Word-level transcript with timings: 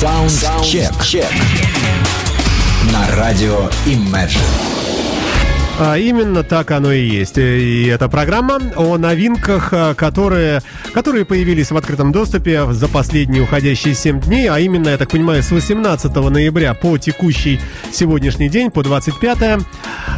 Саундчек. 0.00 1.26
На 2.90 3.06
радио 3.16 3.68
Imagine. 3.84 4.79
А 5.82 5.96
именно 5.96 6.44
так 6.44 6.72
оно 6.72 6.92
и 6.92 7.02
есть. 7.02 7.38
И 7.38 7.86
это 7.86 8.10
программа 8.10 8.60
о 8.76 8.98
новинках, 8.98 9.70
а, 9.72 9.94
которые, 9.94 10.60
которые 10.92 11.24
появились 11.24 11.70
в 11.70 11.76
открытом 11.78 12.12
доступе 12.12 12.70
за 12.70 12.86
последние 12.86 13.44
уходящие 13.44 13.94
7 13.94 14.20
дней, 14.20 14.50
а 14.50 14.58
именно, 14.58 14.90
я 14.90 14.98
так 14.98 15.08
понимаю, 15.08 15.42
с 15.42 15.50
18 15.50 16.14
ноября 16.14 16.74
по 16.74 16.98
текущий 16.98 17.58
сегодняшний 17.92 18.50
день, 18.50 18.70
по 18.70 18.82
25 18.82 19.38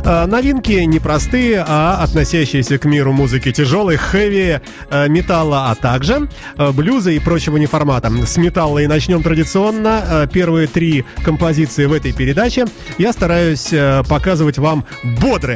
а, 0.04 0.27
Новинки 0.27 0.72
непростые, 0.72 1.64
а 1.64 2.02
относящиеся 2.02 2.79
к 2.79 2.84
миру 2.84 3.12
музыки 3.12 3.52
тяжелой, 3.52 3.98
хэви, 3.98 4.62
металла, 5.06 5.70
а 5.70 5.76
также 5.76 6.29
блюза 6.74 7.12
и 7.12 7.20
прочего 7.20 7.56
неформата. 7.56 8.10
С 8.26 8.36
металла 8.36 8.80
и 8.80 8.88
начнем 8.88 9.23
традиционно. 9.23 10.29
Первые 10.32 10.66
три 10.66 11.04
композиции 11.24 11.84
в 11.84 11.92
этой 11.92 12.12
передаче 12.12 12.66
я 12.98 13.12
стараюсь 13.12 13.73
показывать 14.09 14.59
вам 14.59 14.84
бодрые. 15.20 15.52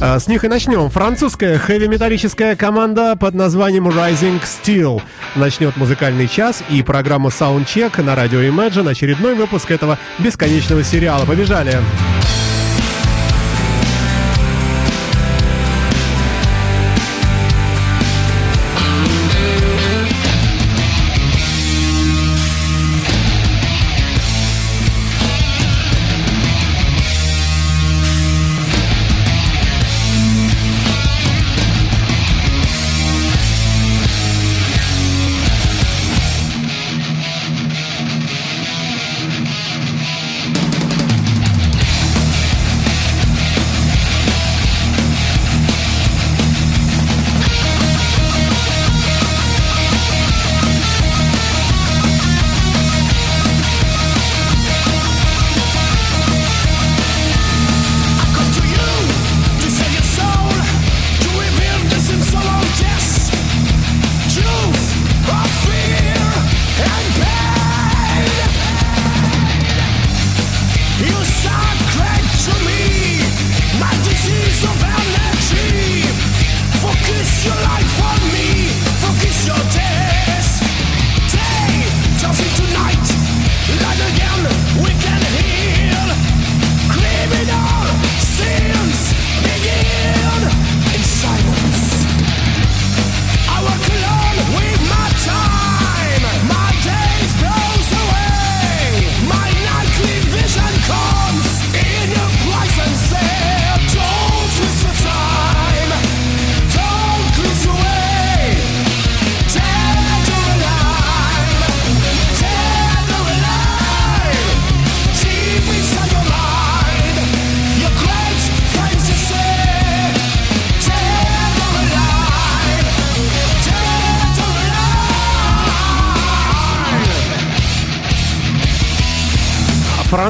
А, 0.00 0.18
С 0.18 0.26
них 0.28 0.44
и 0.44 0.48
начнем. 0.48 0.90
Французская 0.90 1.58
хэви-металлическая 1.58 2.56
команда 2.56 3.16
под 3.16 3.34
названием 3.34 3.88
Rising 3.88 4.40
Steel 4.42 5.00
начнет 5.34 5.76
музыкальный 5.76 6.28
час 6.28 6.62
и 6.68 6.82
программу 6.82 7.28
Soundcheck 7.28 8.02
на 8.02 8.14
радио 8.14 8.40
Imagine. 8.40 8.90
Очередной 8.90 9.34
выпуск 9.34 9.70
этого 9.70 9.98
бесконечного 10.18 10.82
сериала. 10.84 11.24
Побежали! 11.24 11.72
Come 11.72 12.39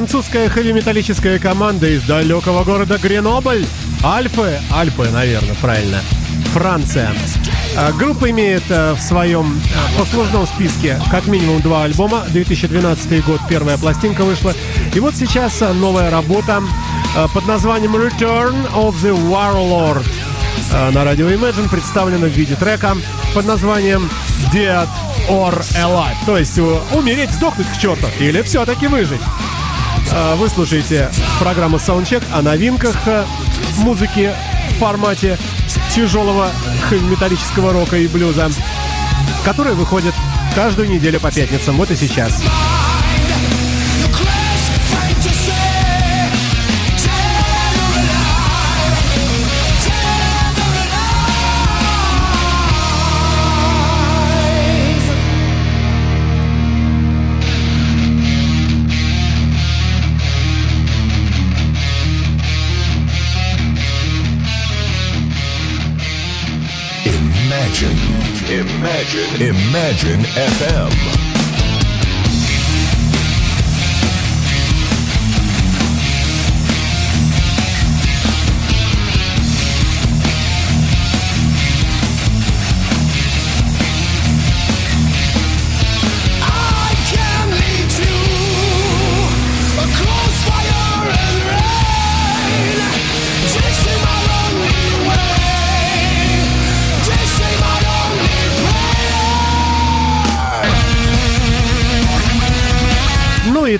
Французская 0.01 0.49
хэви-металлическая 0.49 1.37
команда 1.37 1.87
из 1.87 2.01
далекого 2.01 2.63
города 2.63 2.97
Гренобль. 2.97 3.63
Альпы, 4.03 4.59
Альпы, 4.71 5.07
наверное, 5.09 5.53
правильно. 5.61 6.01
Франция. 6.53 7.13
А, 7.77 7.91
Группа 7.91 8.31
имеет 8.31 8.63
а, 8.71 8.95
в 8.95 8.99
своем 8.99 9.61
а, 9.75 9.99
послужном 9.99 10.47
списке 10.47 10.99
как 11.11 11.27
минимум 11.27 11.61
два 11.61 11.83
альбома. 11.83 12.23
2012 12.29 13.23
год 13.23 13.41
первая 13.47 13.77
пластинка 13.77 14.23
вышла. 14.23 14.55
И 14.95 14.99
вот 14.99 15.13
сейчас 15.13 15.59
новая 15.59 16.09
работа 16.09 16.63
под 17.35 17.45
названием 17.45 17.95
Return 17.95 18.73
of 18.73 18.95
the 19.03 19.15
Warlord 19.29 20.03
на 20.93 21.03
радио 21.03 21.29
Imagine 21.29 21.69
представлена 21.69 22.25
в 22.25 22.31
виде 22.31 22.55
трека 22.55 22.97
под 23.35 23.45
названием 23.45 24.09
Dead 24.51 24.87
or 25.29 25.53
Alive. 25.75 26.15
То 26.25 26.37
есть 26.37 26.57
э, 26.57 26.79
умереть, 26.91 27.31
сдохнуть 27.31 27.67
к 27.67 27.77
черту 27.77 28.07
или 28.19 28.41
все-таки 28.41 28.87
выжить. 28.87 29.21
А, 30.13 30.35
Вы 30.35 30.49
слушаете 30.49 31.09
программу 31.39 31.77
Soundcheck 31.77 32.23
о 32.33 32.41
новинках 32.41 32.95
э, 33.05 33.25
музыки 33.77 34.33
в 34.71 34.79
формате 34.79 35.37
тяжелого 35.95 36.51
металлического 36.91 37.71
рока 37.71 37.97
и 37.97 38.07
блюза, 38.07 38.49
которая 39.45 39.73
выходит 39.73 40.13
каждую 40.53 40.89
неделю 40.89 41.19
по 41.19 41.31
пятницам. 41.31 41.77
Вот 41.77 41.91
и 41.91 41.95
сейчас. 41.95 42.41
Your 42.41 42.80
Imagine. 68.51 69.41
Imagine 69.41 70.23
FM. 70.25 71.30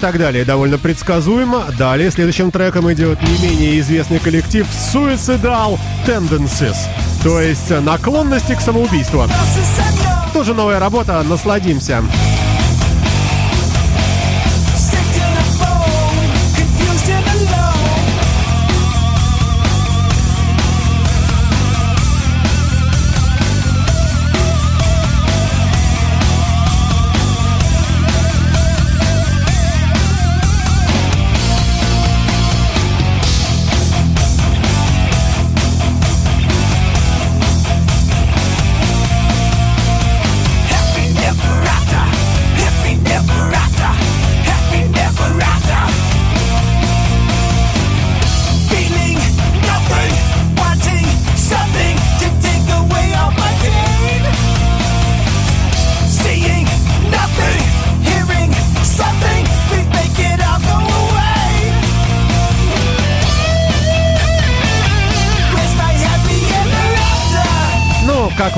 Так 0.01 0.17
далее. 0.17 0.43
Довольно 0.43 0.77
предсказуемо. 0.77 1.65
Далее 1.77 2.11
следующим 2.11 2.51
треком 2.51 2.91
идет 2.91 3.21
не 3.21 3.37
менее 3.37 3.79
известный 3.79 4.19
коллектив 4.19 4.67
Suicidal 4.67 5.79
Tendencies. 6.05 6.75
То 7.23 7.39
есть 7.39 7.69
наклонности 7.69 8.55
к 8.55 8.61
самоубийству. 8.61 9.25
Тоже 10.33 10.53
новая 10.53 10.79
работа. 10.79 11.23
Насладимся. 11.23 11.99
Confused 11.99 12.40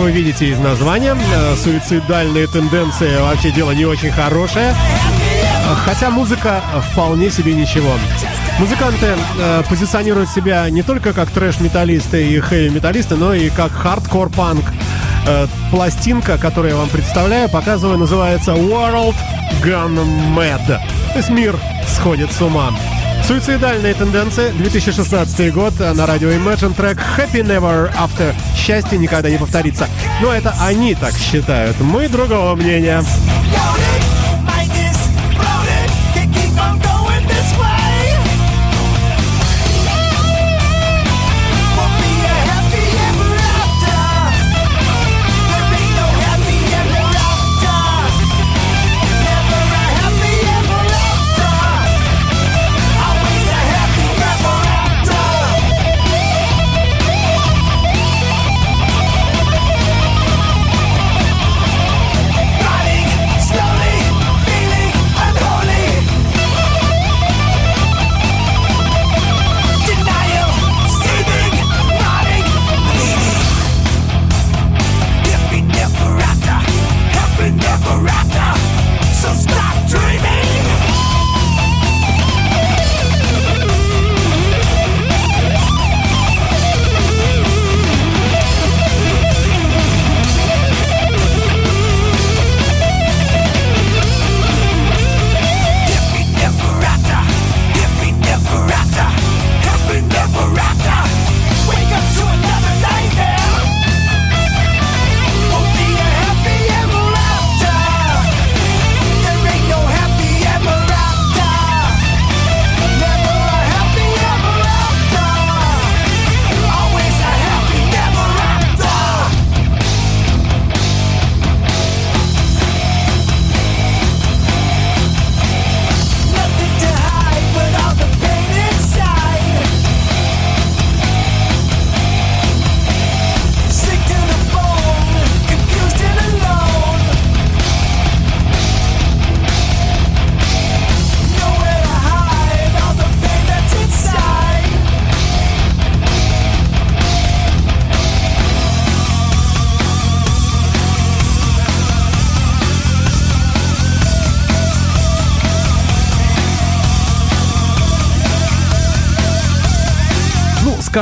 вы 0.04 0.12
видите 0.12 0.48
из 0.48 0.60
названия, 0.60 1.16
э, 1.16 1.56
суицидальные 1.56 2.48
тенденции 2.48 3.22
вообще 3.22 3.52
дело 3.52 3.72
не 3.72 3.86
очень 3.86 4.12
хорошее. 4.12 4.76
Хотя 5.86 6.10
музыка 6.10 6.62
вполне 6.92 7.32
себе 7.32 7.54
ничего. 7.54 7.94
Музыканты 8.60 9.16
э, 9.40 9.64
позиционируют 9.70 10.30
себя 10.30 10.70
не 10.70 10.84
только 10.84 11.14
как 11.14 11.32
трэш-металлисты 11.32 12.28
и 12.28 12.38
хэви-металлисты, 12.38 13.16
но 13.16 13.34
и 13.34 13.50
как 13.50 13.72
хардкор-панк. 13.72 14.66
Э, 15.26 15.48
пластинка, 15.72 16.38
которую 16.38 16.74
я 16.74 16.78
вам 16.78 16.90
представляю, 16.90 17.48
показываю, 17.48 17.98
называется 17.98 18.52
World 18.52 19.16
Gone 19.64 20.06
Mad. 20.36 20.68
То 20.68 21.18
есть 21.18 21.30
мир 21.30 21.56
сходит 21.88 22.30
с 22.34 22.42
ума. 22.42 22.72
Суицидальные 23.26 23.94
тенденции, 23.94 24.50
2016 24.50 25.54
год, 25.54 25.80
на 25.80 26.06
радио 26.06 26.30
Imagine 26.30 26.74
трек 26.76 26.98
Happy 27.18 27.42
Never 27.42 27.90
After. 27.96 28.36
Счастье 28.56 28.98
никогда 28.98 29.30
не 29.30 29.38
повторится. 29.38 29.88
Но 30.22 30.34
это 30.34 30.54
они 30.60 30.94
так 30.94 31.14
считают. 31.14 31.80
Мы 31.80 32.10
другого 32.10 32.54
мнения. 32.56 33.02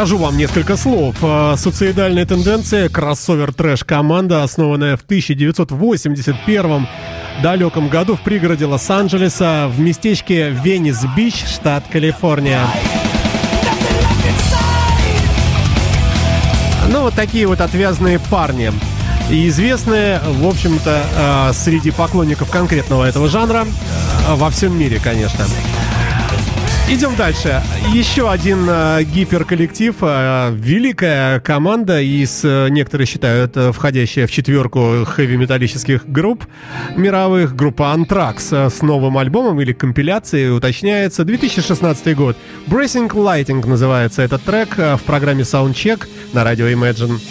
Скажу 0.01 0.17
вам 0.17 0.35
несколько 0.35 0.77
слов. 0.77 1.15
Э, 1.21 1.53
Суицидальная 1.55 2.25
тенденция, 2.25 2.89
кроссовер 2.89 3.53
трэш 3.53 3.83
команда, 3.83 4.41
основанная 4.41 4.97
в 4.97 5.03
1981 5.03 6.87
далеком 7.43 7.87
году 7.87 8.15
в 8.15 8.21
пригороде 8.21 8.65
Лос-Анджелеса 8.65 9.67
в 9.69 9.79
местечке 9.79 10.49
Венес-Бич, 10.49 11.45
штат 11.45 11.83
Калифорния. 11.91 12.61
Ну, 16.89 17.01
вот 17.01 17.13
такие 17.13 17.45
вот 17.45 17.61
отвязные 17.61 18.19
парни. 18.19 18.71
И 19.29 19.47
известные, 19.49 20.19
в 20.25 20.47
общем-то, 20.47 21.03
э, 21.15 21.53
среди 21.53 21.91
поклонников 21.91 22.49
конкретного 22.49 23.03
этого 23.03 23.29
жанра 23.29 23.67
э, 23.67 24.33
во 24.33 24.49
всем 24.49 24.75
мире, 24.75 24.99
конечно. 24.99 25.45
Идем 26.91 27.15
дальше. 27.15 27.63
Еще 27.93 28.29
один 28.29 28.67
э, 28.69 29.03
гиперколлектив, 29.05 29.95
э, 30.01 30.51
великая 30.53 31.39
команда 31.39 32.01
из, 32.01 32.43
э, 32.43 32.67
некоторые 32.67 33.07
считают, 33.07 33.55
э, 33.55 33.71
входящая 33.71 34.27
в 34.27 34.31
четверку 34.31 35.05
хэви-металлических 35.05 36.05
групп 36.05 36.45
мировых, 36.97 37.55
группа 37.55 37.95
Anthrax 37.95 38.47
э, 38.51 38.69
с 38.69 38.81
новым 38.81 39.17
альбомом 39.17 39.61
или 39.61 39.71
компиляцией, 39.71 40.53
уточняется, 40.53 41.23
2016 41.23 42.13
год. 42.13 42.35
Bracing 42.67 43.07
Lighting 43.07 43.65
называется 43.65 44.21
этот 44.21 44.43
трек 44.43 44.77
э, 44.77 44.97
в 44.97 45.03
программе 45.03 45.43
Soundcheck 45.43 46.05
на 46.33 46.43
радио 46.43 46.67
Imagine. 46.67 47.21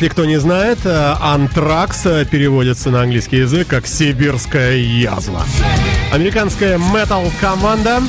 Если 0.00 0.12
кто 0.12 0.24
не 0.24 0.40
знает, 0.40 0.78
э, 0.84 1.14
антракс 1.20 2.06
э, 2.06 2.24
переводится 2.24 2.88
на 2.88 3.02
английский 3.02 3.36
язык 3.36 3.68
как 3.68 3.86
«сибирская 3.86 4.76
язва». 4.76 5.44
Американская 6.10 6.78
метал-команда, 6.78 8.02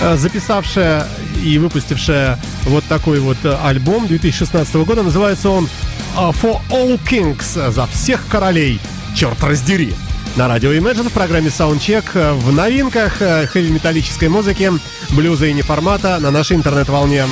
э, 0.00 0.16
записавшая 0.16 1.06
и 1.40 1.58
выпустившая 1.58 2.40
вот 2.64 2.82
такой 2.88 3.20
вот 3.20 3.36
альбом 3.62 4.08
2016 4.08 4.74
года. 4.84 5.04
Называется 5.04 5.50
он 5.50 5.68
«For 6.16 6.58
All 6.70 6.98
Kings» 7.08 7.70
«За 7.70 7.86
всех 7.86 8.26
королей». 8.26 8.80
Черт 9.14 9.40
раздери! 9.44 9.94
На 10.34 10.48
радио 10.48 10.72
Imagine 10.72 11.08
в 11.08 11.12
программе 11.12 11.50
Soundcheck 11.50 12.34
в 12.34 12.52
новинках 12.52 13.18
хэви-металлической 13.18 14.28
музыки, 14.28 14.72
блюза 15.10 15.46
и 15.46 15.52
неформата 15.52 16.18
на 16.18 16.32
нашей 16.32 16.56
интернет-волне. 16.56 17.26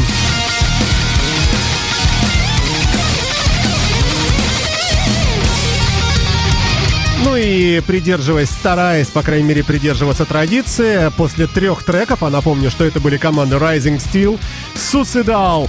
Ну 7.24 7.36
и 7.36 7.80
придерживаясь, 7.80 8.48
стараясь, 8.48 9.08
по 9.08 9.22
крайней 9.22 9.48
мере, 9.48 9.62
придерживаться 9.62 10.24
традиции, 10.24 11.10
после 11.16 11.46
трех 11.46 11.82
треков, 11.82 12.22
а 12.22 12.30
напомню, 12.30 12.70
что 12.70 12.84
это 12.84 13.00
были 13.00 13.18
команды 13.18 13.56
Rising 13.56 13.98
Steel, 13.98 14.38
Suicidal 14.74 15.68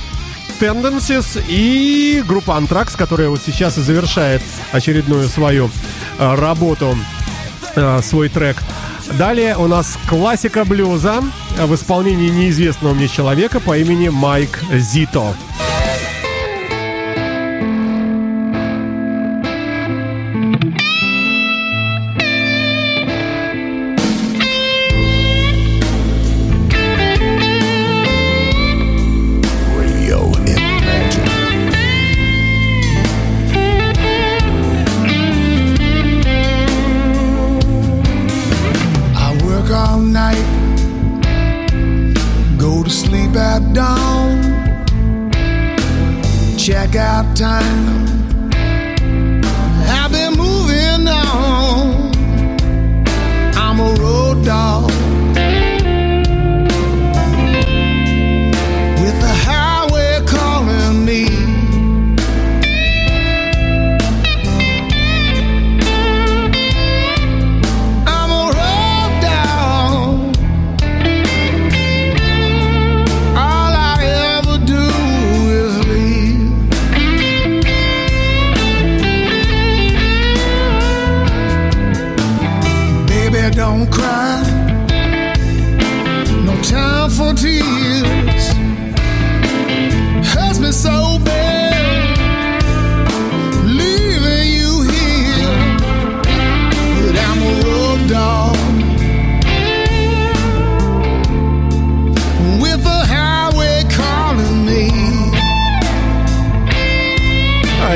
Tendencies 0.60 1.44
и 1.48 2.24
группа 2.26 2.52
Anthrax, 2.52 2.96
которая 2.96 3.30
вот 3.30 3.42
сейчас 3.46 3.78
и 3.78 3.82
завершает 3.82 4.42
очередную 4.72 5.28
свою 5.28 5.70
э, 6.20 6.36
работу, 6.36 6.98
э, 7.76 8.02
свой 8.04 8.30
трек. 8.30 8.58
Далее 9.18 9.58
у 9.58 9.68
нас 9.68 9.98
классика 10.08 10.64
блюза 10.64 11.22
в 11.58 11.76
исполнении 11.76 12.30
неизвестного 12.30 12.94
мне 12.94 13.08
человека 13.08 13.60
по 13.60 13.78
имени 13.78 14.10
Майк 14.10 14.60
Зито. 14.72 15.36
Radio 15.44 15.71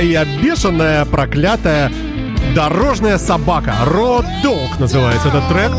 А 0.06 0.08
Я 0.08 0.24
бешеная, 0.24 1.04
проклятая 1.06 1.92
дорожная 2.54 3.18
собака. 3.18 3.74
Road 3.88 4.26
Dog 4.44 4.80
называется 4.80 5.30
этот 5.30 5.48
трек. 5.50 5.72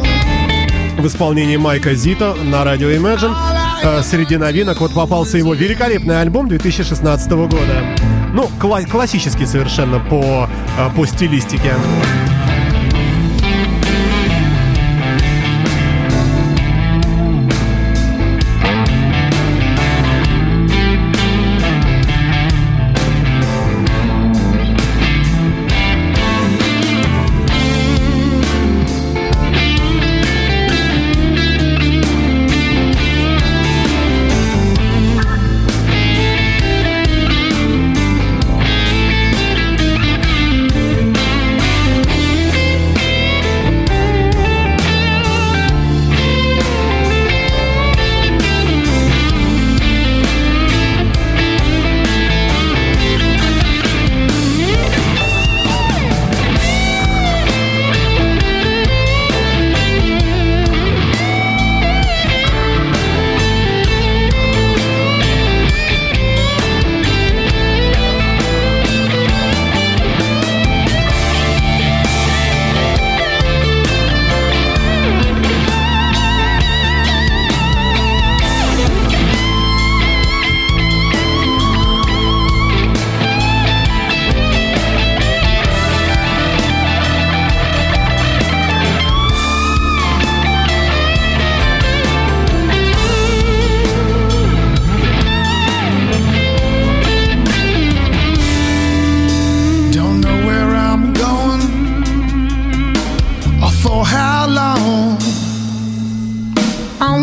В 0.99 1.07
исполнении 1.07 1.57
Майка 1.57 1.95
Зито 1.95 2.35
на 2.35 2.65
радио 2.65 2.89
Imagine. 2.91 3.33
Э, 3.85 4.03
Среди 4.03 4.37
новинок 4.37 4.81
вот 4.81 4.93
попался 4.95 5.39
его 5.39 5.55
великолепный 5.55 6.21
альбом 6.21 6.49
2016 6.49 7.31
года. 7.31 7.85
Ну, 8.33 8.51
кла- 8.61 8.85
классический 8.91 9.47
совершенно 9.47 10.01
по, 10.01 10.49
э, 10.77 10.91
по 10.97 11.07
стилистике. 11.07 11.75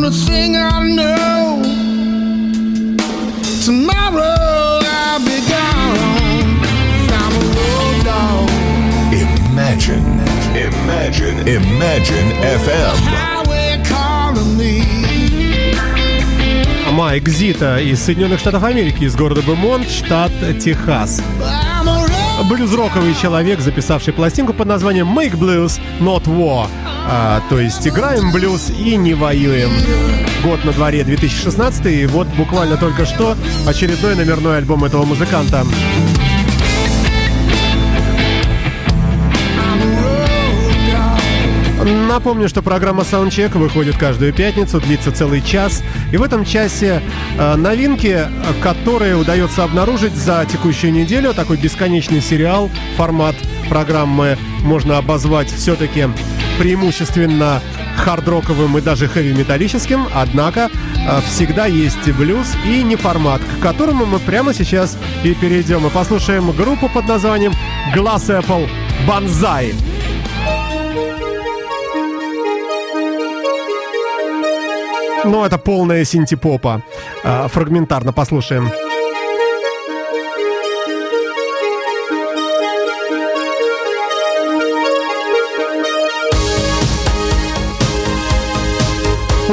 Only 0.03 0.17
thing 0.17 0.57
I 0.57 0.85
know, 0.89 1.63
tomorrow 3.63 4.79
I'll 4.83 5.19
be 5.23 5.39
gone. 5.47 6.59
I'm 7.07 7.31
a 7.31 7.45
road 7.55 8.03
dog. 8.03 8.49
Imagine. 9.13 10.03
Imagine. 10.57 11.47
Imagine 11.47 12.27
FM. 12.43 12.95
Highway 13.15 13.81
calling 13.85 14.57
me. 14.57 14.83
Майк 16.91 17.29
Зита 17.29 17.79
из 17.79 18.03
Соединенных 18.03 18.41
Штатов 18.41 18.65
Америки, 18.65 19.05
из 19.05 19.15
города 19.15 19.41
Бемонт, 19.41 19.89
штат 19.89 20.33
Техас. 20.61 21.21
Блюз-роковый 22.49 23.15
человек, 23.15 23.61
записавший 23.61 24.11
пластинку 24.11 24.53
под 24.53 24.67
названием 24.67 25.17
Make 25.17 25.37
Blues, 25.37 25.79
Not 26.01 26.25
War. 26.25 26.67
А, 27.05 27.41
то 27.49 27.59
есть 27.59 27.87
играем 27.87 28.31
блюз 28.31 28.69
и 28.69 28.95
не 28.95 29.13
воюем. 29.13 29.69
Год 30.43 30.63
на 30.63 30.71
дворе 30.71 31.03
2016, 31.03 31.85
и 31.87 32.05
вот 32.05 32.27
буквально 32.37 32.77
только 32.77 33.05
что 33.05 33.35
очередной 33.67 34.15
номерной 34.15 34.57
альбом 34.57 34.83
этого 34.83 35.05
музыканта. 35.05 35.65
Напомню, 42.07 42.47
что 42.47 42.61
программа 42.61 43.03
Soundcheck 43.03 43.57
выходит 43.57 43.97
каждую 43.97 44.31
пятницу, 44.33 44.79
длится 44.79 45.11
целый 45.11 45.41
час. 45.41 45.83
И 46.13 46.17
в 46.17 46.23
этом 46.23 46.45
часе 46.45 47.01
э, 47.37 47.55
новинки, 47.55 48.19
которые 48.61 49.17
удается 49.17 49.65
обнаружить 49.65 50.13
за 50.13 50.45
текущую 50.49 50.93
неделю, 50.93 51.33
такой 51.33 51.57
бесконечный 51.57 52.21
сериал, 52.21 52.69
формат 52.95 53.35
программы 53.73 54.37
можно 54.61 54.99
обозвать 54.99 55.49
все-таки 55.49 56.07
преимущественно 56.59 57.59
хард-роковым 57.97 58.77
и 58.77 58.81
даже 58.81 59.07
хэви-металлическим, 59.07 60.05
однако 60.13 60.69
э, 60.69 61.21
всегда 61.21 61.65
есть 61.65 62.11
блюз 62.11 62.53
и 62.67 62.83
неформат, 62.83 63.41
к 63.41 63.63
которому 63.63 64.05
мы 64.05 64.19
прямо 64.19 64.53
сейчас 64.53 64.95
и 65.23 65.33
перейдем. 65.33 65.87
И 65.87 65.89
послушаем 65.89 66.51
группу 66.51 66.87
под 66.87 67.07
названием 67.07 67.53
Glass 67.95 68.29
Apple 68.29 68.69
Banzai. 69.07 69.73
Ну, 75.25 75.45
это 75.45 75.57
полная 75.57 76.05
синтепопа. 76.05 76.83
Э, 77.23 77.47
фрагментарно 77.47 78.13
послушаем. 78.13 78.69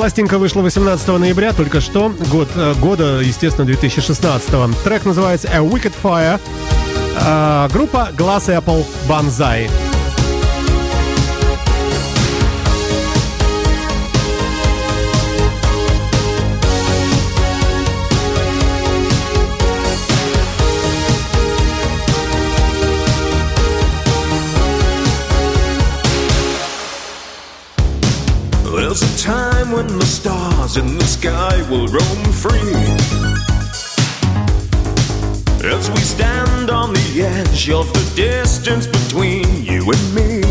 Пластинка 0.01 0.39
вышла 0.39 0.63
18 0.63 1.19
ноября, 1.19 1.53
только 1.53 1.83
что, 1.83 2.11
год, 2.31 2.49
э, 2.55 2.73
года, 2.81 3.21
естественно, 3.21 3.67
2016. 3.67 4.75
Трек 4.83 5.05
называется 5.05 5.51
A 5.53 5.59
Wicked 5.59 5.93
Fire. 6.03 6.41
Э, 7.21 7.69
группа 7.71 8.09
Glass 8.17 8.47
Apple 8.47 8.87
Banzai. 9.07 9.69
Time 29.71 29.77
when 29.77 29.99
the 29.99 30.07
stars 30.07 30.77
in 30.77 30.99
the 30.99 31.05
sky 31.05 31.57
will 31.71 31.87
roam 31.87 32.33
free. 32.33 32.75
As 35.65 35.91
we 35.91 36.01
stand 36.01 36.71
on 36.71 36.93
the 36.93 37.23
edge 37.23 37.71
of 37.71 37.93
the 37.93 38.13
distance 38.17 38.87
between 38.87 39.65
you 39.65 39.91
and 39.91 40.15
me. 40.15 40.43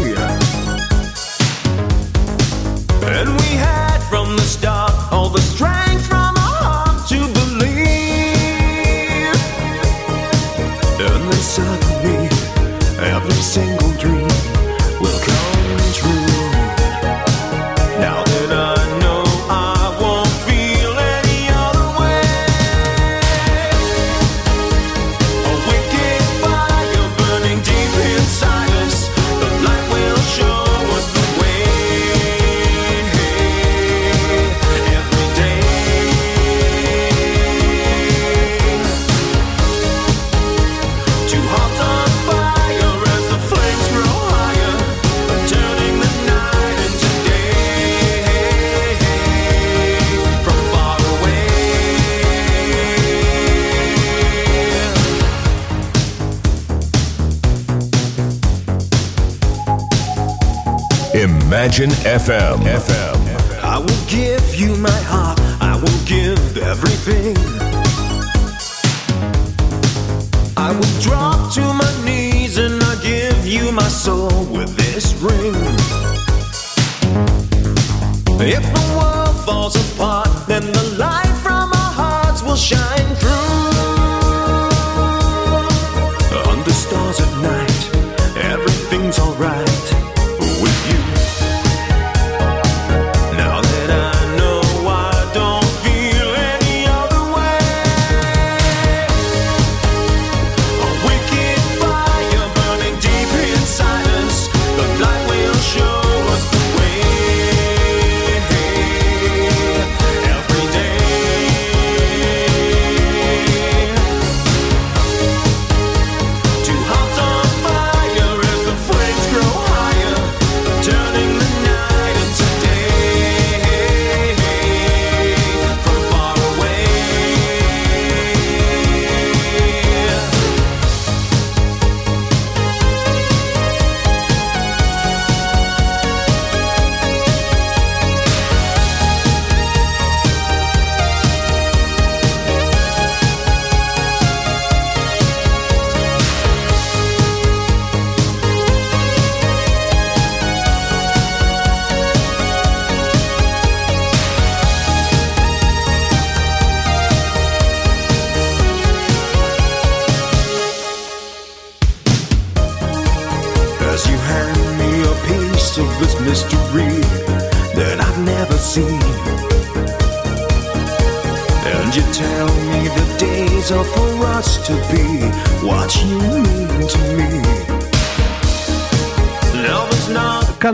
And 3.17 3.29
we 3.29 3.49
had 3.58 3.99
from 4.10 4.36
the 4.36 4.43
start 4.43 4.93
all 5.12 5.29
the 5.29 5.41
strength 5.41 6.05
from 6.08 6.36
our 6.38 6.58
heart 6.63 7.08
to 7.10 7.19
believe. 7.39 7.79
And 11.08 11.23
then 11.29 11.41
suddenly, 11.58 12.29
every 12.99 13.41
single 13.41 13.88
Imagine 61.60 61.89
FM. 62.08 62.60
FM. 62.60 63.17
I 63.62 63.80
will 63.80 64.06
give 64.08 64.56
you 64.56 64.78
my 64.78 65.02
heart. 65.12 65.38
I 65.60 65.76
will 65.76 66.02
give 66.06 66.58
everything. 66.58 67.36
I 70.56 70.72
will 70.72 71.02
drop 71.02 71.54
to 71.56 71.62
my 71.62 72.06
knees 72.06 72.58
and 72.58 72.82
I 72.82 72.95
give 73.04 73.45
you 73.45 73.74
my 73.74 73.89
soul 73.89 74.45
with 74.45 74.74
this 74.78 75.12
ring. 75.15 75.54
If 78.39 78.63
the 78.78 78.86
world 78.98 79.36
falls 79.43 79.76
apart, 79.76 80.30
then 80.48 80.65
the 80.65 80.95
light 80.98 81.36
from 81.43 81.74
our 81.74 81.93
hearts 82.02 82.41
will 82.41 82.56
shine 82.56 83.15
through. 83.17 83.28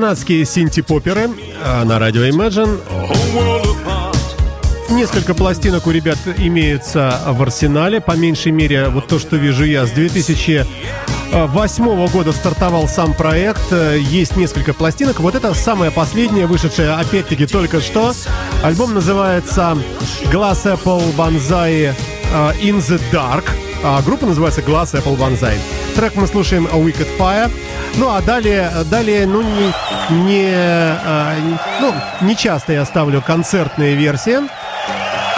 Канадские 0.05 0.45
синти-поперы 0.45 1.31
э, 1.63 1.83
на 1.83 1.97
радио 1.97 2.25
Imagine. 2.25 2.79
Несколько 4.91 5.33
пластинок 5.33 5.87
у 5.87 5.89
ребят 5.89 6.19
имеются 6.37 7.19
в 7.25 7.41
арсенале. 7.41 7.99
По 8.01 8.11
меньшей 8.11 8.51
мере, 8.51 8.89
вот 8.89 9.07
то, 9.07 9.17
что 9.17 9.37
вижу 9.37 9.63
я, 9.63 9.87
с 9.87 9.89
2008 9.89 12.07
года 12.09 12.31
стартовал 12.33 12.87
сам 12.87 13.15
проект. 13.15 13.71
Есть 13.71 14.37
несколько 14.37 14.75
пластинок. 14.75 15.21
Вот 15.21 15.33
это 15.33 15.55
самая 15.55 15.89
последняя, 15.89 16.45
вышедшая 16.45 16.99
опять-таки 16.99 17.47
только 17.47 17.81
что. 17.81 18.13
Альбом 18.61 18.93
называется 18.93 19.75
Glass 20.25 20.65
Apple 20.65 21.15
Banzai 21.15 21.95
э, 21.95 21.97
In 22.61 22.77
the 22.77 23.01
Dark. 23.11 23.45
А 23.83 23.99
группа 24.03 24.27
называется 24.27 24.61
Glass 24.61 24.93
Apple 24.93 25.17
Banzai. 25.17 25.57
Трек 25.95 26.15
мы 26.15 26.27
слушаем 26.27 26.67
Wicked 26.67 27.07
Fire. 27.17 27.49
Ну 27.97 28.09
а 28.09 28.21
далее, 28.21 28.69
далее, 28.89 29.25
ну 29.25 29.41
не, 29.41 29.71
не, 30.09 30.51
а, 30.53 31.35
ну, 31.81 31.93
не 32.21 32.35
часто 32.35 32.73
я 32.73 32.85
ставлю 32.85 33.21
концертные 33.21 33.95
версии 33.95 34.37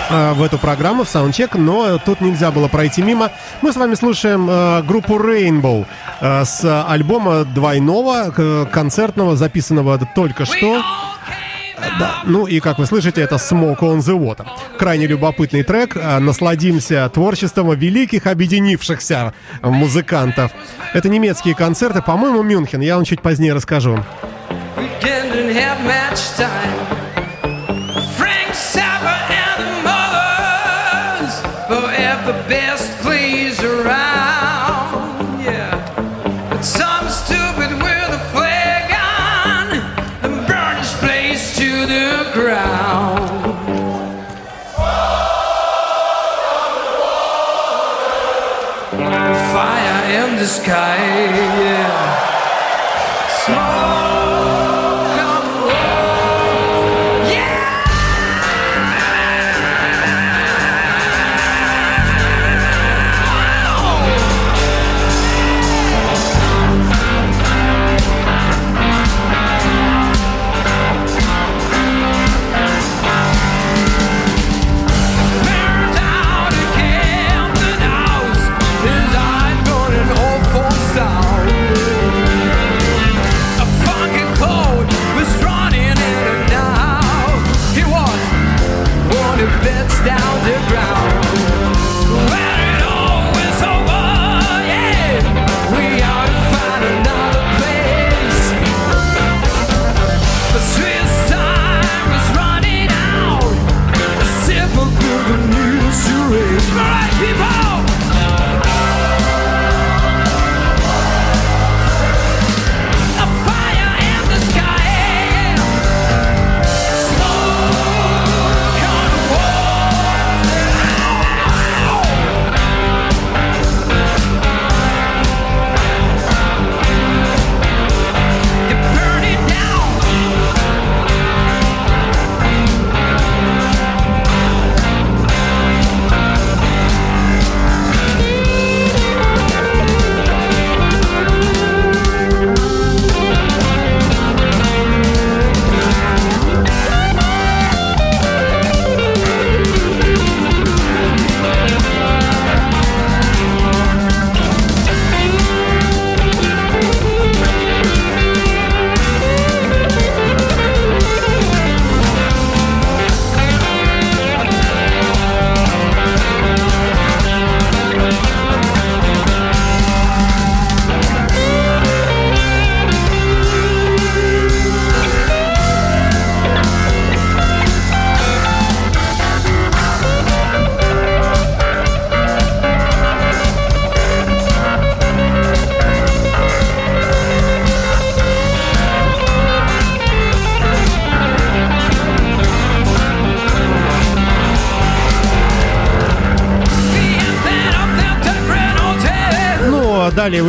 э, 0.10 0.34
в 0.34 0.44
эту 0.44 0.58
программу, 0.58 1.04
в 1.04 1.10
саундчек, 1.10 1.56
но 1.56 1.98
тут 2.00 2.22
нельзя 2.22 2.52
было 2.52 2.68
пройти 2.68 3.02
мимо. 3.02 3.32
Мы 3.62 3.72
с 3.72 3.76
вами 3.76 3.96
слушаем 3.96 4.48
э, 4.50 4.82
группу 4.84 5.16
Rainbow 5.16 5.86
э, 6.20 6.44
с 6.44 6.86
альбома 6.88 7.46
двойного, 7.46 8.32
концертного, 8.72 9.36
записанного 9.36 10.00
только 10.16 10.46
что. 10.46 10.82
Да, 12.00 12.22
ну 12.26 12.48
и 12.48 12.60
как 12.60 12.80
вы 12.80 12.88
слышите, 12.88 13.22
это 13.22 13.36
Smoke 13.36 13.80
on 13.80 14.00
the 14.00 14.18
Water. 14.18 14.48
Крайне 14.78 15.06
любопытный 15.06 15.64
трек. 15.64 15.96
А, 15.96 16.20
Насладимся 16.20 17.08
творчеством 17.14 17.72
великих 17.78 18.26
объединившихся 18.26 19.34
музыкантов. 19.62 20.52
Это 20.94 21.08
немецкие 21.08 21.56
концерты, 21.56 22.02
по-моему, 22.02 22.42
Мюнхен. 22.42 22.82
Я 22.82 22.96
вам 22.96 23.06
чуть 23.06 23.22
позднее 23.22 23.54
расскажу. 23.54 24.04
Have 25.58 25.84
match 25.86 26.22
time. 26.38 26.78
Frank 28.16 28.50
Zappa 28.54 29.16
and 29.44 29.58
the 29.64 29.70
Mothers 29.88 31.34
forever 31.66 32.34
best 32.48 32.88
please 33.02 33.60
around. 33.64 35.42
Yeah, 35.42 35.74
but 36.52 36.62
some 36.62 37.10
stupid 37.10 37.72
with 37.82 38.10
a 38.14 38.24
flag 38.32 38.92
on 38.94 39.82
and 40.22 40.48
burn 40.48 40.78
his 40.78 40.94
place 41.00 41.58
to 41.58 41.88
the 41.88 42.30
ground. 42.34 43.56
Fire 49.52 50.04
in 50.22 50.36
the 50.36 50.46
sky, 50.46 51.47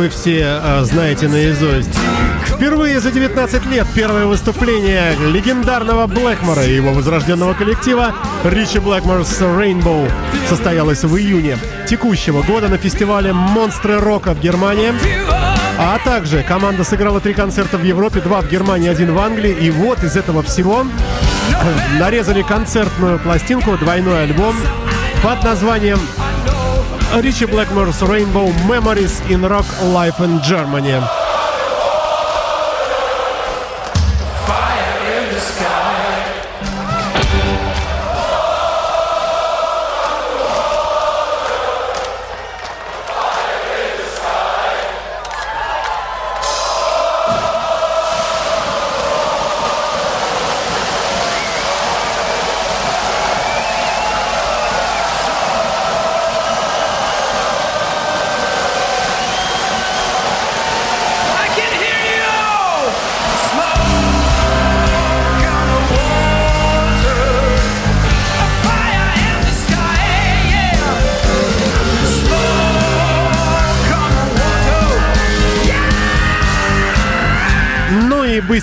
все 0.09 0.59
э, 0.61 0.83
знаете 0.83 1.27
наизусть. 1.27 1.89
Впервые 2.45 2.99
за 2.99 3.11
19 3.11 3.65
лет 3.67 3.87
первое 3.95 4.25
выступление 4.25 5.15
легендарного 5.31 6.07
Блэкмора 6.07 6.65
и 6.65 6.75
его 6.75 6.91
возрожденного 6.91 7.53
коллектива 7.53 8.13
Ричи 8.43 8.79
Блэкмор's 8.79 9.39
Rainbow 9.39 10.11
состоялось 10.47 11.03
в 11.03 11.15
июне 11.17 11.57
текущего 11.87 12.41
года 12.41 12.67
на 12.67 12.77
фестивале 12.77 13.31
«Монстры 13.33 13.99
рока» 13.99 14.33
в 14.33 14.41
Германии. 14.41 14.93
А 15.77 15.97
также 16.03 16.43
команда 16.43 16.83
сыграла 16.83 17.21
три 17.21 17.33
концерта 17.33 17.77
в 17.77 17.83
Европе, 17.83 18.19
два 18.19 18.41
в 18.41 18.49
Германии, 18.49 18.89
один 18.89 19.13
в 19.13 19.19
Англии. 19.19 19.55
И 19.61 19.69
вот 19.69 20.03
из 20.03 20.17
этого 20.17 20.43
всего 20.43 20.85
нарезали 21.99 22.41
концертную 22.41 23.19
пластинку, 23.19 23.77
двойной 23.77 24.23
альбом 24.23 24.55
под 25.23 25.43
названием 25.43 25.99
Ричи 27.20 27.46
Блэкмор's 27.46 28.02
Rainbow 28.02 28.52
Memories 28.66 29.20
in 29.30 29.42
Rock 29.42 29.66
Life 29.82 30.20
in 30.20 30.40
Germany. 30.42 31.00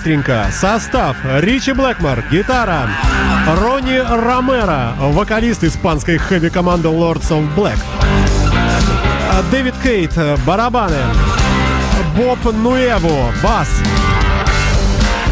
Быстренько. 0.06 0.46
Состав. 0.52 1.16
Ричи 1.40 1.72
Блэкмор. 1.72 2.22
Гитара. 2.30 2.88
Ронни 3.60 3.98
Ромеро. 3.98 4.94
Вокалист 4.98 5.64
испанской 5.64 6.16
хэви-команды 6.16 6.86
Lords 6.88 7.28
of 7.30 7.44
Black. 7.56 7.78
Дэвид 9.50 9.74
Кейт, 9.82 10.16
барабаны. 10.46 10.96
Боб 12.16 12.38
Нуэву, 12.52 13.32
бас. 13.42 13.68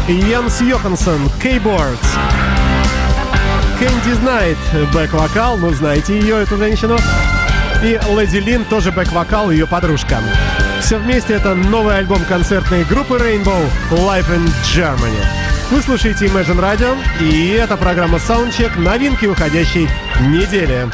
Янс 0.09 0.59
Йоханссон, 0.59 1.29
кейбордс. 1.41 2.09
Кэнди 3.79 4.13
Знайт, 4.15 4.57
бэк-вокал, 4.93 5.57
ну 5.57 5.73
знаете 5.73 6.19
ее, 6.19 6.41
эту 6.41 6.57
женщину. 6.57 6.97
И 7.81 7.99
Леди 8.09 8.37
Лин, 8.37 8.65
тоже 8.65 8.91
бэк-вокал, 8.91 9.51
ее 9.51 9.67
подружка. 9.67 10.19
Все 10.85 10.99
вместе 10.99 11.33
это 11.33 11.55
новый 11.55 11.97
альбом 11.97 12.23
концертной 12.25 12.83
группы 12.83 13.15
Rainbow 13.15 13.59
Live 13.89 14.29
in 14.29 14.47
Germany. 14.63 15.25
Вы 15.71 15.81
слушаете 15.81 16.27
Imagine 16.27 16.59
Radio, 16.59 16.95
и 17.19 17.53
это 17.53 17.75
программа 17.75 18.19
Soundcheck, 18.19 18.79
новинки 18.79 19.25
уходящей 19.25 19.89
недели. 20.29 20.87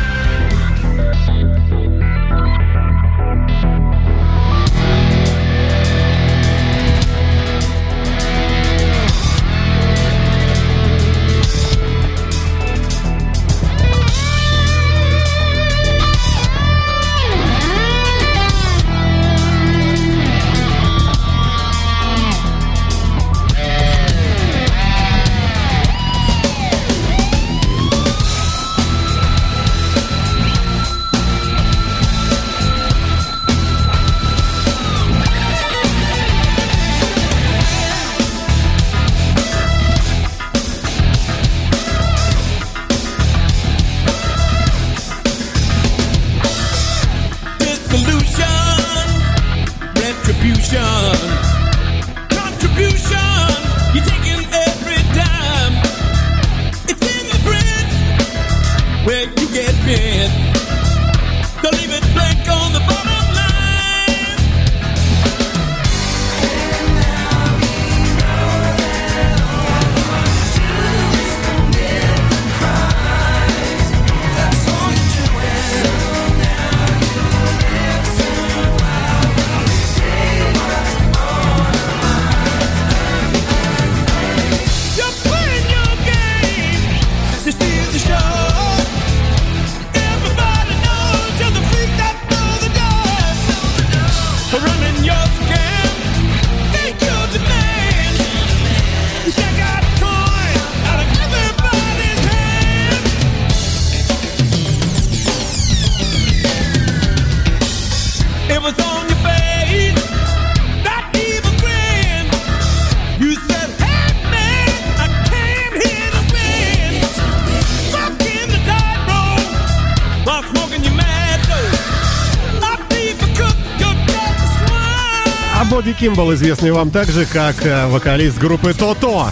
Кимбл, 126.01 126.33
известный 126.33 126.71
вам 126.71 126.89
также 126.89 127.27
как 127.27 127.63
э, 127.63 127.85
вокалист 127.85 128.39
группы 128.39 128.73
Тото, 128.73 129.29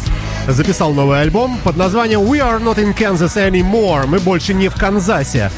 записал 0.47 0.93
новый 0.93 1.19
альбом 1.19 1.57
под 1.63 1.77
названием 1.77 2.21
We 2.21 2.37
Are 2.41 2.61
Not 2.61 2.75
in 2.75 2.95
Kansas 2.95 3.37
Anymore. 3.37 4.05
Мы 4.05 4.19
больше 4.19 4.53
не 4.53 4.69
в 4.69 4.75
Канзасе. 4.75 5.51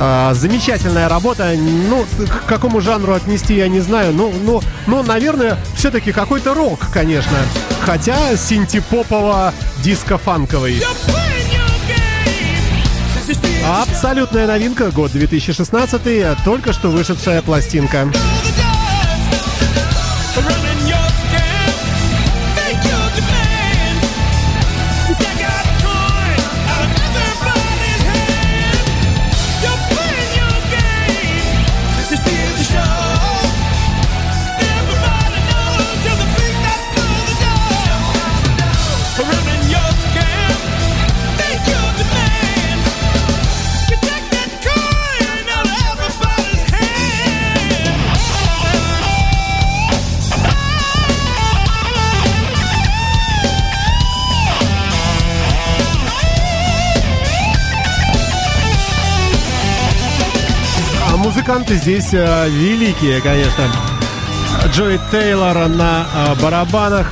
А, 0.00 0.34
замечательная 0.34 1.08
работа. 1.08 1.52
Ну, 1.56 2.04
к 2.26 2.48
какому 2.48 2.80
жанру 2.80 3.12
отнести, 3.12 3.54
я 3.54 3.68
не 3.68 3.78
знаю. 3.78 4.12
Ну, 4.12 4.32
ну, 4.42 4.60
ну 4.88 5.04
наверное, 5.04 5.56
все-таки 5.76 6.10
какой-то 6.10 6.52
рок, 6.52 6.80
конечно. 6.92 7.36
Хотя 7.82 8.32
to 8.32 8.82
steal 8.82 9.22
Абсолютная 13.64 14.48
новинка, 14.48 14.90
год 14.90 15.12
2016, 15.12 16.44
только 16.44 16.72
что 16.72 16.90
вышедшая 16.90 17.40
пластинка. 17.42 18.08
Музыканты 61.46 61.76
здесь 61.76 62.08
э, 62.12 62.48
великие, 62.48 63.20
конечно. 63.20 63.70
Джои 64.74 64.98
Тейлор 65.12 65.68
на 65.68 66.04
э, 66.12 66.34
барабанах. 66.42 67.06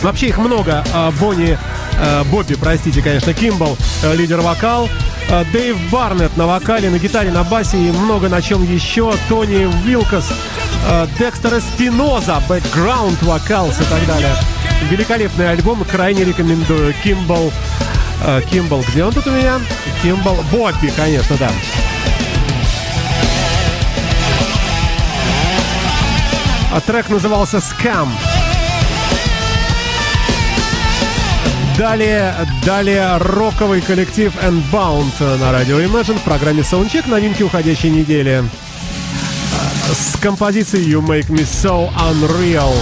Вообще 0.00 0.28
их 0.28 0.38
много. 0.38 0.82
А, 0.94 1.10
Бонни, 1.10 1.58
э, 2.00 2.24
Бобби, 2.24 2.54
простите, 2.54 3.02
конечно, 3.02 3.34
Кимбл, 3.34 3.76
э, 4.02 4.16
lead 4.16 4.40
vocal. 4.40 4.88
Э, 5.28 5.44
Дэйв 5.52 5.76
Барнетт 5.90 6.38
на 6.38 6.46
вокале, 6.46 6.88
на 6.88 6.98
гитаре, 6.98 7.30
на 7.30 7.44
басе 7.44 7.76
и 7.76 7.90
много 7.90 8.30
на 8.30 8.40
чем 8.40 8.62
еще. 8.62 9.12
Тони 9.28 9.68
Вилкос, 9.84 10.32
э, 10.88 11.06
Декстер 11.18 11.58
Эспиноза, 11.58 12.42
background 12.48 13.22
vocals 13.22 13.78
и 13.78 13.84
так 13.84 14.06
далее. 14.06 14.34
Великолепный 14.90 15.50
альбом, 15.50 15.84
крайне 15.84 16.24
рекомендую. 16.24 16.94
Кимбл, 17.04 17.52
э, 18.24 18.40
Кимбл, 18.50 18.82
где 18.88 19.04
он 19.04 19.12
тут 19.12 19.26
у 19.26 19.30
меня? 19.30 19.60
Кимбл, 20.02 20.38
Бобби, 20.50 20.90
конечно, 20.96 21.36
да. 21.38 21.50
А 26.72 26.80
трек 26.80 27.08
назывался 27.08 27.58
«Scam». 27.58 28.08
Далее, 31.76 32.34
далее 32.64 33.16
роковый 33.16 33.80
коллектив 33.80 34.32
Endbound 34.42 35.38
на 35.38 35.50
радио 35.50 35.80
Imagine 35.80 36.18
в 36.18 36.22
программе 36.22 36.60
Soundcheck 36.60 37.08
новинки 37.08 37.42
уходящей 37.42 37.90
недели. 37.90 38.44
С 39.92 40.16
композицией 40.18 40.92
You 40.92 41.00
Make 41.04 41.28
Me 41.28 41.40
So 41.40 41.90
Unreal. 41.96 42.72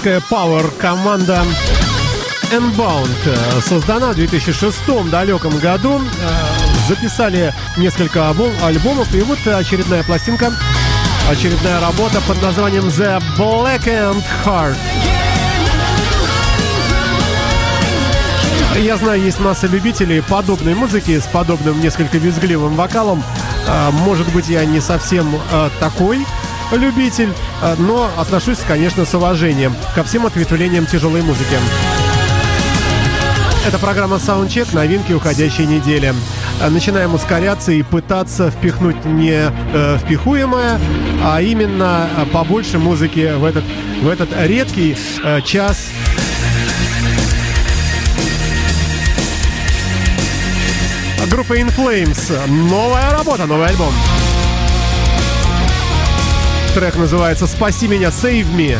Шведская 0.00 0.20
Power 0.30 0.70
команда 0.78 1.42
Unbound 2.50 3.10
э, 3.26 3.60
создана 3.60 4.12
в 4.12 4.14
2006 4.14 5.10
далеком 5.10 5.56
году. 5.58 6.00
Э, 6.00 6.88
Записали 6.88 7.52
несколько 7.76 8.20
альбом- 8.30 8.54
альбомов, 8.64 9.14
и 9.14 9.20
вот 9.20 9.46
очередная 9.46 10.02
пластинка, 10.02 10.52
очередная 11.30 11.80
работа 11.80 12.20
под 12.26 12.40
названием 12.42 12.84
The 12.86 13.22
Black 13.36 13.84
and 13.84 14.22
Heart. 14.44 14.76
Я 18.80 18.96
знаю, 18.96 19.20
есть 19.22 19.38
масса 19.40 19.66
любителей 19.66 20.22
подобной 20.22 20.74
музыки 20.74 21.18
с 21.18 21.24
подобным 21.24 21.80
несколько 21.80 22.16
визгливым 22.18 22.74
вокалом. 22.74 23.22
А, 23.68 23.90
Может 23.90 24.32
быть, 24.32 24.48
я 24.48 24.64
не 24.64 24.80
совсем 24.80 25.38
такой 25.78 26.24
любитель, 26.72 27.32
а, 27.62 27.74
но 27.78 28.10
отношусь, 28.16 28.58
конечно, 28.66 29.04
с 29.04 29.14
уважением 29.14 29.74
ко 29.94 30.04
всем 30.04 30.26
ответвлениям 30.26 30.86
тяжелой 30.86 31.22
музыки. 31.22 31.56
Это 33.66 33.78
программа 33.78 34.16
Soundcheck, 34.16 34.74
новинки 34.74 35.12
уходящей 35.12 35.66
недели. 35.66 36.14
А, 36.60 36.70
Начинаем 36.70 37.14
ускоряться 37.14 37.72
и 37.72 37.82
пытаться 37.82 38.50
впихнуть 38.50 39.04
не 39.04 39.52
э, 39.72 39.98
впихуемое, 39.98 40.80
а 41.22 41.42
именно 41.42 42.08
а, 42.16 42.26
побольше 42.32 42.78
музыки 42.78 43.32
в 43.36 43.44
этот, 43.44 43.64
в 44.02 44.08
этот 44.08 44.30
редкий 44.46 44.96
э, 45.22 45.40
час 45.42 45.76
Группа 51.30 51.60
In 51.60 51.68
Flames. 51.68 52.46
Новая 52.48 53.12
работа, 53.12 53.46
новый 53.46 53.68
альбом. 53.68 53.92
Трек 56.74 56.94
называется 56.96 57.48
«Спаси 57.48 57.88
меня, 57.88 58.10
Save 58.10 58.46
Me». 58.54 58.78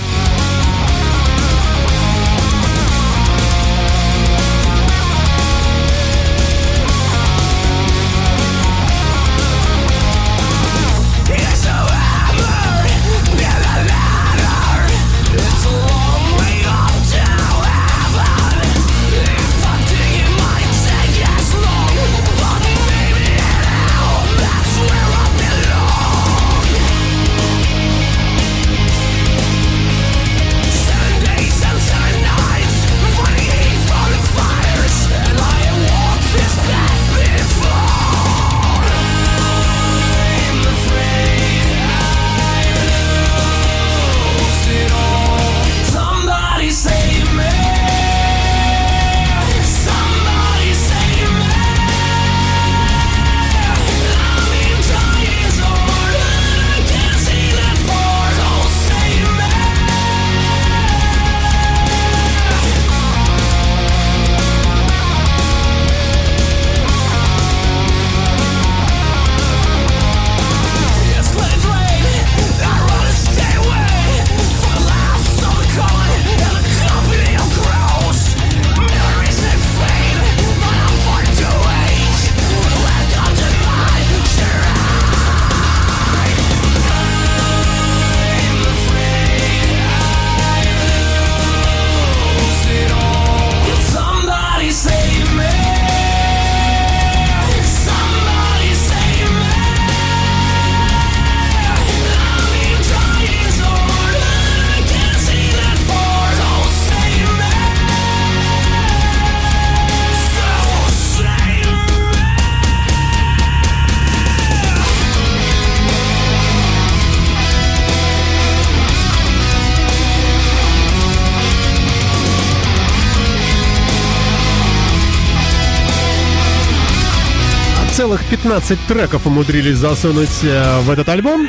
15 128.31 128.87
треков 128.87 129.27
умудрились 129.27 129.77
засунуть 129.77 130.45
э, 130.45 130.81
в 130.83 130.91
этот 130.91 131.09
альбом. 131.09 131.49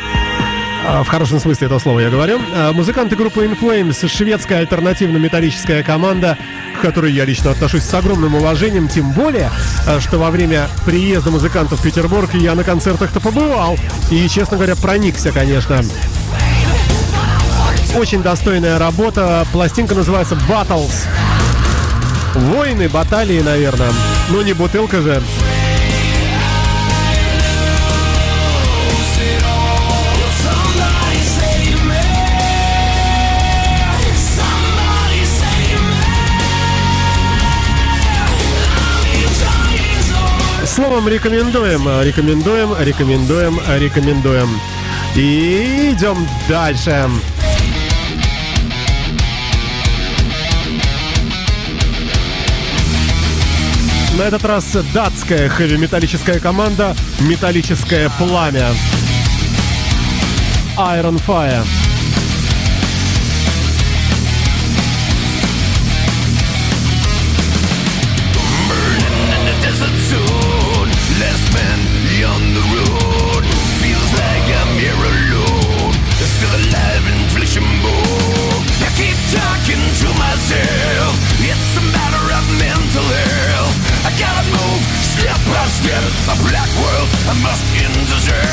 А, 0.83 1.03
В 1.03 1.07
хорошем 1.07 1.39
смысле 1.39 1.67
этого 1.67 1.77
слова 1.77 1.99
я 1.99 2.09
говорю. 2.09 2.39
А, 2.55 2.73
Музыканты 2.73 3.15
группы 3.15 3.45
In 3.45 3.55
Flames, 3.59 4.07
шведская 4.07 4.57
альтернативно-металлическая 4.57 5.83
команда, 5.83 6.39
к 6.75 6.81
которой 6.81 7.11
я 7.11 7.25
лично 7.25 7.51
отношусь 7.51 7.83
с 7.83 7.93
огромным 7.93 8.33
уважением, 8.33 8.87
тем 8.87 9.11
более, 9.11 9.51
а, 9.85 9.99
что 9.99 10.17
во 10.17 10.31
время 10.31 10.69
приезда 10.83 11.29
музыкантов 11.29 11.79
в 11.79 11.83
Петербург 11.83 12.33
я 12.33 12.55
на 12.55 12.63
концертах-то 12.63 13.19
побывал. 13.19 13.77
И, 14.09 14.27
честно 14.27 14.57
говоря, 14.57 14.75
проникся, 14.75 15.31
конечно. 15.31 15.83
Очень 17.95 18.23
достойная 18.23 18.79
работа. 18.79 19.45
Пластинка 19.51 19.93
называется 19.93 20.35
Battles. 20.49 21.05
Войны, 22.33 22.89
баталии, 22.89 23.41
наверное. 23.41 23.91
Ну, 24.29 24.41
не 24.41 24.53
бутылка 24.53 25.01
же. 25.01 25.21
Словом, 40.73 41.09
рекомендуем, 41.09 41.81
рекомендуем, 42.01 42.73
рекомендуем, 42.79 43.59
рекомендуем. 43.77 44.47
И 45.17 45.91
идем 45.91 46.25
дальше. 46.47 47.09
На 54.17 54.21
этот 54.21 54.45
раз 54.45 54.77
датская 54.93 55.49
хэви-металлическая 55.49 56.39
команда 56.39 56.95
«Металлическое 57.19 58.09
пламя». 58.17 58.69
Iron 60.77 61.21
Fire. 61.27 61.65
Black 86.47 86.69
world 86.81 87.09
I 87.29 87.33
must 87.41 87.63
deserve. 88.05 88.50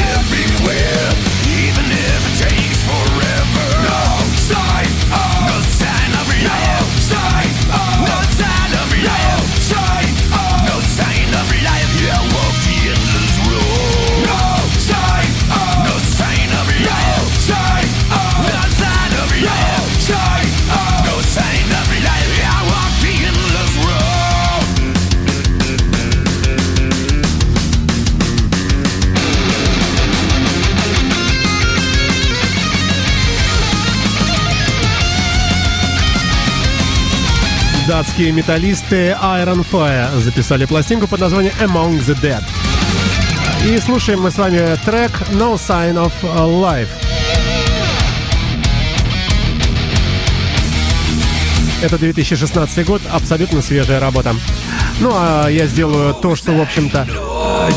everywhere. 0.00 1.25
Датские 38.16 38.32
металлисты 38.32 39.16
Iron 39.22 39.66
Fire 39.70 40.18
записали 40.20 40.64
пластинку 40.64 41.06
под 41.06 41.20
названием 41.20 41.52
Among 41.60 41.98
the 41.98 42.18
Dead. 42.18 42.42
И 43.66 43.78
слушаем 43.78 44.22
мы 44.22 44.30
с 44.30 44.38
вами 44.38 44.74
трек 44.86 45.10
No 45.32 45.56
Sign 45.56 46.02
of 46.02 46.12
Life. 46.22 46.88
Это 51.82 51.98
2016 51.98 52.86
год, 52.86 53.02
абсолютно 53.12 53.60
свежая 53.60 54.00
работа. 54.00 54.34
Ну, 55.00 55.12
а 55.12 55.48
я 55.48 55.66
сделаю 55.66 56.14
то, 56.14 56.36
что, 56.36 56.52
в 56.52 56.60
общем-то, 56.62 57.06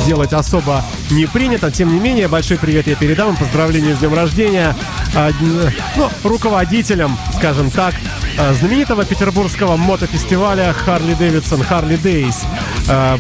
делать 0.06 0.32
особо 0.32 0.86
не 1.12 1.26
принято. 1.26 1.70
Тем 1.70 1.92
не 1.92 2.00
менее, 2.00 2.30
большой 2.30 2.58
привет 2.58 2.88
я 2.88 2.96
передам. 2.96 3.36
Поздравления 3.36 3.94
с 3.94 4.00
днем 4.00 4.14
рождения 4.14 4.74
а, 5.14 5.32
ну, 5.98 6.10
руководителям, 6.24 7.18
скажем 7.36 7.70
так, 7.72 7.94
знаменитого 8.54 9.06
петербургского 9.06 9.76
мотофестиваля 9.78 10.74
Харли 10.74 11.14
Дэвидсон 11.14 11.64
Харли 11.64 11.98
Дейс. 11.98 12.46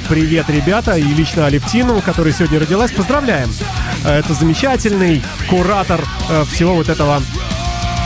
Привет, 0.08 0.50
ребята, 0.50 0.98
и 0.98 1.04
лично 1.04 1.46
Алевтину, 1.46 2.02
которая 2.02 2.34
сегодня 2.34 2.60
родилась. 2.60 2.92
Поздравляем! 2.92 3.50
А, 4.04 4.20
Это 4.20 4.34
замечательный 4.34 5.22
куратор 5.50 6.04
а, 6.30 6.46
всего 6.46 6.76
вот 6.76 6.90
этого 6.90 7.22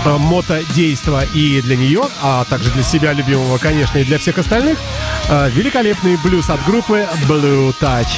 мотодейства 0.05 1.23
и 1.33 1.61
для 1.61 1.77
нее, 1.77 2.03
а 2.21 2.43
также 2.49 2.69
для 2.71 2.83
себя 2.83 3.13
любимого, 3.13 3.57
конечно, 3.57 3.99
и 3.99 4.03
для 4.03 4.17
всех 4.17 4.37
остальных, 4.37 4.77
великолепный 5.29 6.17
блюз 6.17 6.49
от 6.49 6.61
группы 6.65 7.07
Blue 7.25 7.73
Touch. 7.79 8.09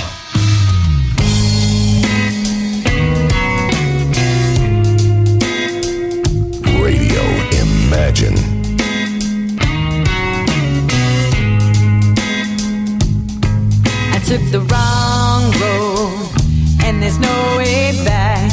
Took 14.38 14.52
the 14.52 14.60
wrong 14.74 15.50
road, 15.62 16.30
and 16.84 17.02
there's 17.02 17.18
no 17.20 17.56
way 17.58 17.94
back. 18.04 18.52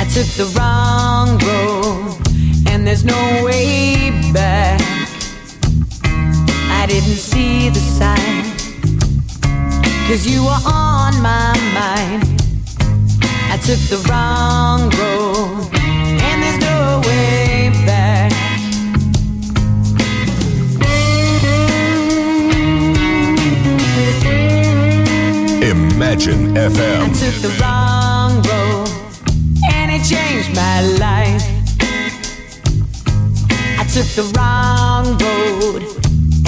I 0.00 0.04
took 0.12 0.26
the 0.34 0.52
wrong 0.56 1.38
road, 1.46 2.18
and 2.68 2.84
there's 2.84 3.04
no 3.04 3.44
way 3.44 4.10
back. 4.32 4.80
I 6.80 6.86
didn't 6.88 7.20
see 7.30 7.68
the 7.68 7.78
sign, 7.78 8.42
cause 10.08 10.26
you 10.26 10.42
were 10.42 10.62
on 10.66 11.12
my 11.22 11.54
mind. 11.72 12.24
I 13.54 13.58
took 13.62 13.78
the 13.94 13.98
wrong 14.08 14.90
road, 14.98 15.75
Imagine 26.16 26.56
I 26.56 27.08
took 27.12 27.34
the 27.42 27.54
wrong 27.60 28.40
road 28.48 28.88
and 29.74 29.92
it 29.92 30.02
changed 30.02 30.54
my 30.56 30.80
life. 30.96 31.44
I 33.78 33.84
took 33.84 34.06
the 34.16 34.24
wrong 34.34 35.18
road 35.18 35.82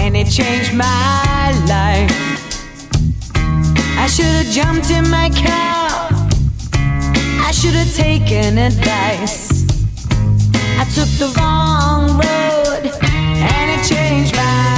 and 0.01 0.17
it 0.17 0.31
changed 0.31 0.73
my 0.73 1.53
life. 1.69 2.11
I 3.99 4.07
should 4.07 4.25
have 4.25 4.47
jumped 4.47 4.91
in 4.91 5.11
my 5.11 5.29
car. 5.29 6.09
I 7.47 7.51
should 7.53 7.75
have 7.75 7.95
taken 7.95 8.57
advice. 8.57 9.67
I 10.79 10.85
took 10.95 11.11
the 11.19 11.31
wrong 11.37 12.17
road 12.17 12.91
and 13.05 13.71
it 13.71 13.87
changed 13.87 14.35
my 14.35 14.78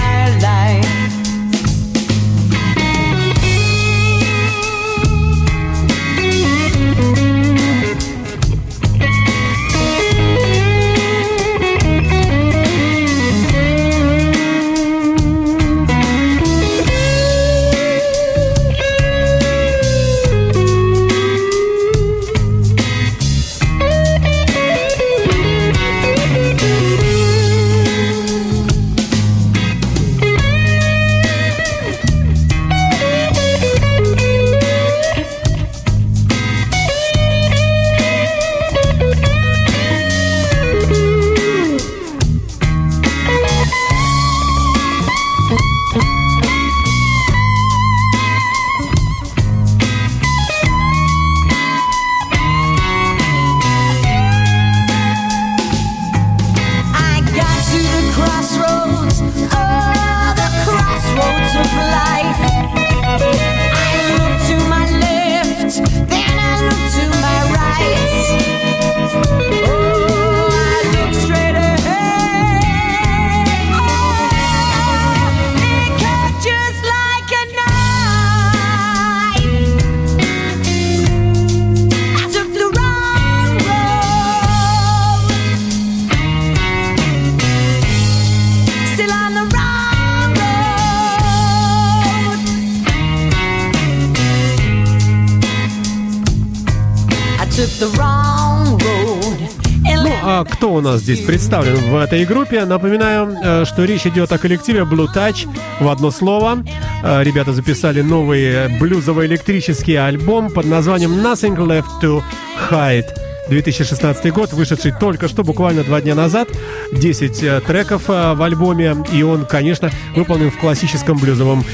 а 100.40 100.44
кто 100.44 100.72
у 100.72 100.80
нас 100.80 101.02
здесь 101.02 101.20
представлен 101.20 101.76
в 101.90 101.96
этой 101.96 102.24
группе? 102.24 102.64
Напоминаю, 102.64 103.36
э, 103.42 103.64
что 103.66 103.84
речь 103.84 104.06
идет 104.06 104.32
о 104.32 104.38
коллективе 104.38 104.80
Blue 104.80 105.06
Touch 105.14 105.46
в 105.80 105.88
одно 105.88 106.10
слово. 106.10 106.64
Э, 107.02 107.22
Ребята 107.22 107.52
записали 107.52 108.00
новый 108.00 108.68
блюзово-электрический 108.78 109.96
альбом 109.96 110.50
под 110.50 110.64
названием 110.64 111.12
Nothing 111.12 111.56
Left 111.56 112.00
to 112.02 112.22
Hide. 112.70 113.08
2016 113.50 114.32
год, 114.32 114.52
вышедший 114.54 114.92
только 114.98 115.28
что, 115.28 115.44
буквально 115.44 115.84
два 115.84 116.00
дня 116.00 116.14
назад. 116.14 116.48
10 116.92 117.42
э, 117.42 117.60
треков 117.66 118.08
в 118.08 118.42
альбоме, 118.42 118.96
и 119.12 119.22
он, 119.22 119.44
конечно, 119.44 119.90
выполнен 120.16 120.50
в 120.50 120.58
классическом 120.58 121.18
блюзовом 121.18 121.64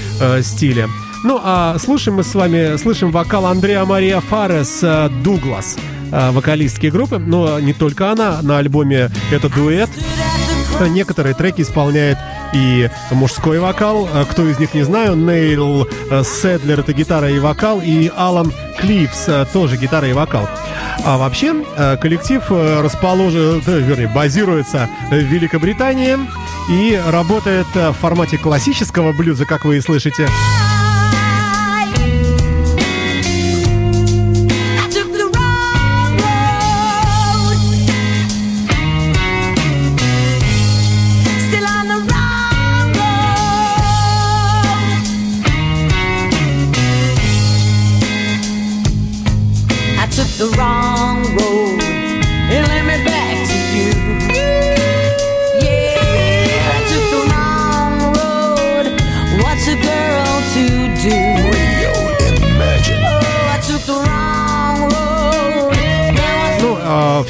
стиле. 0.42 0.88
Ну, 1.22 1.40
а 1.42 1.76
слушаем 1.78 2.16
мы 2.16 2.24
с 2.24 2.34
вами, 2.34 2.76
слышим 2.78 3.12
вокал 3.12 3.46
Андреа 3.46 3.84
Мария 3.84 4.20
Фарес 4.20 4.82
«Дуглас», 5.22 5.76
э, 5.76 5.95
вокалистки 6.10 6.86
группы, 6.86 7.18
но 7.18 7.58
не 7.60 7.72
только 7.72 8.10
она, 8.10 8.40
на 8.42 8.58
альбоме 8.58 9.10
это 9.30 9.48
дуэт. 9.48 9.90
Некоторые 10.80 11.34
треки 11.34 11.62
исполняет 11.62 12.18
и 12.52 12.90
мужской 13.10 13.58
вокал. 13.58 14.08
Э, 14.12 14.24
Кто 14.30 14.46
из 14.46 14.58
них, 14.58 14.74
не 14.74 14.82
знаю. 14.82 15.16
Нейл 15.16 15.88
э, 16.10 16.22
Седлер— 16.22 16.80
это 16.80 16.92
гитара 16.92 17.30
и 17.30 17.38
вокал. 17.38 17.80
И 17.82 18.10
Алан 18.14 18.52
Кливс 18.78 19.24
э, 19.28 19.46
тоже 19.52 19.76
гитара 19.76 20.08
и 20.08 20.12
вокал. 20.12 20.48
А 21.04 21.16
вообще 21.16 21.64
э, 21.76 21.96
коллектив 21.96 22.42
э, 22.50 22.80
расположен, 22.82 23.62
вернее, 23.66 24.08
базируется 24.08 24.88
в 25.10 25.14
Великобритании 25.14 26.18
и 26.70 27.00
работает 27.10 27.66
э, 27.74 27.90
в 27.90 27.94
формате 27.94 28.38
классического 28.38 29.12
блюза, 29.12 29.46
как 29.46 29.64
вы 29.64 29.78
и 29.78 29.80
слышите. 29.80 30.28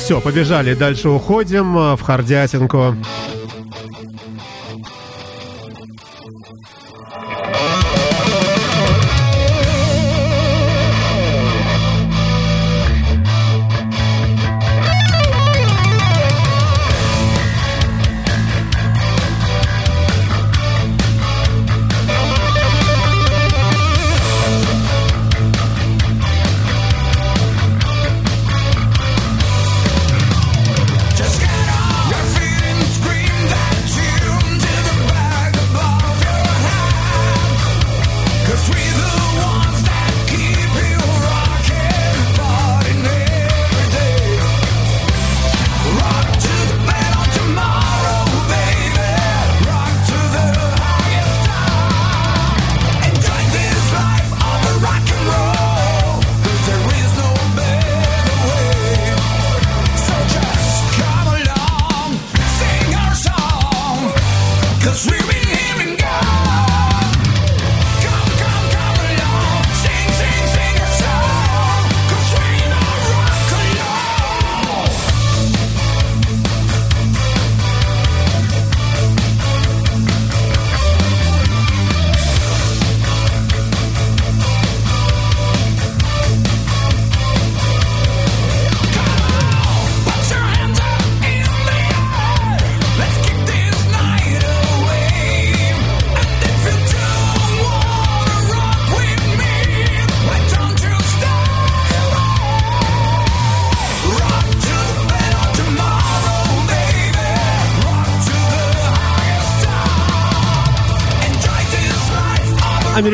Все, 0.06 0.20
побежали, 0.20 0.74
дальше 0.74 1.08
уходим 1.08 1.76
э, 1.76 1.96
в 1.96 2.00
Хардятинку. 2.00 2.94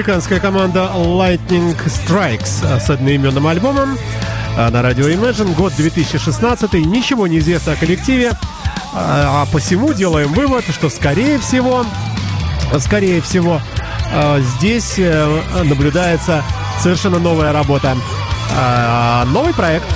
Американская 0.03 0.41
команда 0.41 0.91
Lightning 0.97 1.79
Strikes 1.87 2.81
с 2.81 2.91
одноименным 2.91 3.47
альбомом 3.47 3.97
а, 4.59 4.69
на 4.69 4.83
радио 4.83 5.09
Imagine, 5.09 5.55
год 5.55 5.73
2016, 5.77 6.73
ничего 6.73 7.29
не 7.29 7.39
известно 7.39 7.75
о 7.75 7.77
коллективе, 7.77 8.33
а 8.93 9.43
а 9.43 9.47
посему 9.53 9.93
делаем 9.93 10.33
вывод, 10.33 10.65
что 10.71 10.91
скорее 10.91 11.39
всего, 11.39 11.87
скорее 12.81 13.21
всего, 13.21 13.61
а, 14.13 14.41
здесь 14.41 14.95
э, 14.99 15.41
наблюдается 15.63 16.43
совершенно 16.81 17.21
новая 17.21 17.53
работа, 17.53 17.97
новый 19.27 19.55
проект. 19.55 19.87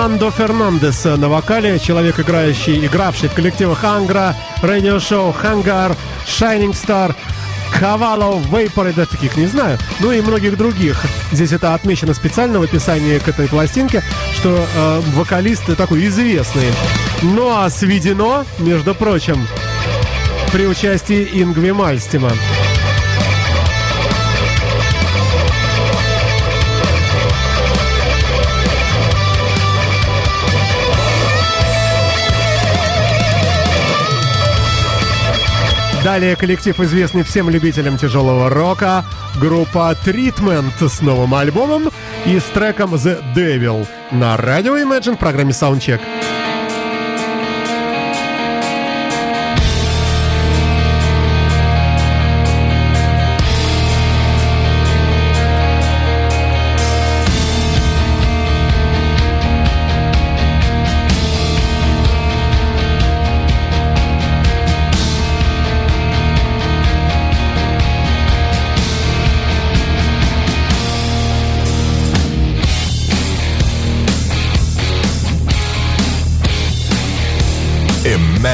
Нандо 0.00 0.30
Фернандес 0.30 1.04
на 1.04 1.28
вокале, 1.28 1.78
человек, 1.78 2.18
играющий, 2.18 2.86
игравший 2.86 3.28
в 3.28 3.34
коллективах 3.34 3.84
Ангра, 3.84 4.34
радиошоу 4.62 5.30
Хангар, 5.30 5.94
Shining 6.26 6.72
Star, 6.72 7.14
Cavallo, 7.78 8.42
Vapor, 8.50 8.86
я 8.86 8.92
даже 8.94 9.10
таких 9.10 9.36
не 9.36 9.44
знаю, 9.44 9.78
ну 9.98 10.10
и 10.10 10.22
многих 10.22 10.56
других. 10.56 11.02
Здесь 11.32 11.52
это 11.52 11.74
отмечено 11.74 12.14
специально 12.14 12.58
в 12.58 12.62
описании 12.62 13.18
к 13.18 13.28
этой 13.28 13.46
пластинке, 13.46 14.02
что 14.36 14.66
э, 14.74 15.00
вокалист 15.16 15.76
такой 15.76 16.06
известный. 16.06 16.72
Ну 17.20 17.50
а 17.54 17.68
сведено, 17.68 18.46
между 18.58 18.94
прочим, 18.94 19.46
при 20.50 20.66
участии 20.66 21.28
Ингви 21.42 21.72
Мальстима. 21.72 22.30
Далее 36.02 36.34
коллектив, 36.34 36.80
известный 36.80 37.22
всем 37.24 37.50
любителям 37.50 37.98
тяжелого 37.98 38.48
рока, 38.48 39.04
группа 39.38 39.94
Treatment 40.02 40.88
с 40.88 41.02
новым 41.02 41.34
альбомом 41.34 41.90
и 42.24 42.38
с 42.38 42.44
треком 42.44 42.94
The 42.94 43.22
Devil 43.34 43.86
на 44.10 44.38
радио 44.38 44.78
Imagine 44.78 45.16
в 45.16 45.18
программе 45.18 45.50
Soundcheck. 45.50 46.00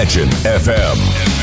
Imagine 0.07 0.31
FM. 0.45 1.36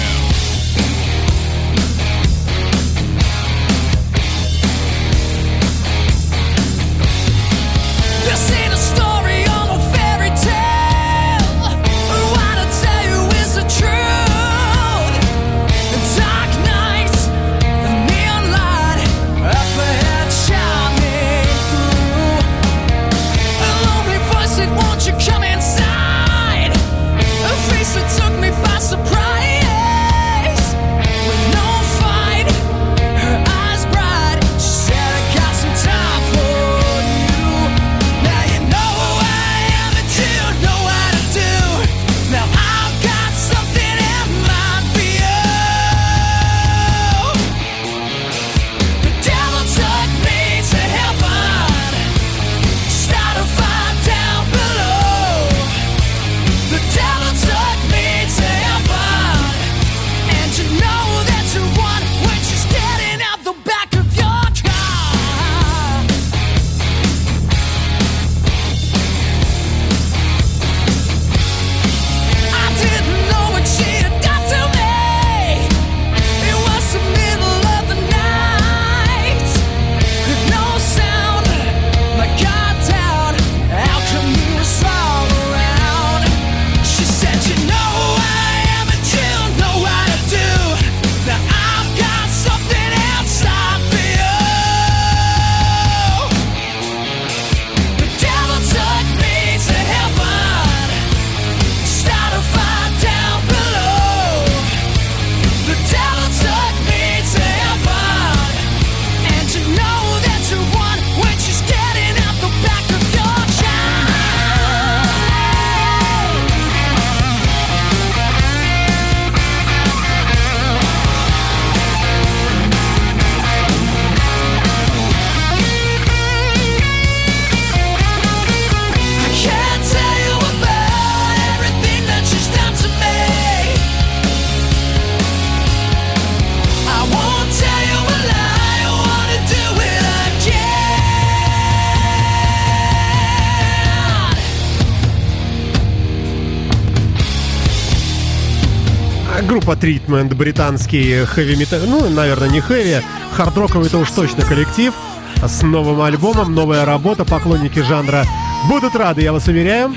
Группа 149.64 149.80
Treatment, 149.80 150.36
британский 150.36 151.24
хэви 151.24 151.56
метал, 151.56 151.80
ну, 151.88 152.10
наверное, 152.10 152.50
не 152.50 152.60
хэви, 152.60 152.98
хард-роковый 153.32 153.88
это 153.88 153.98
уж 153.98 154.12
точно 154.12 154.44
коллектив 154.44 154.94
с 155.42 155.62
новым 155.62 156.02
альбомом, 156.02 156.54
новая 156.54 156.84
работа, 156.84 157.24
поклонники 157.24 157.80
жанра 157.80 158.26
будут 158.68 158.94
рады, 158.98 159.22
я 159.22 159.32
вас 159.32 159.48
уверяю. 159.48 159.96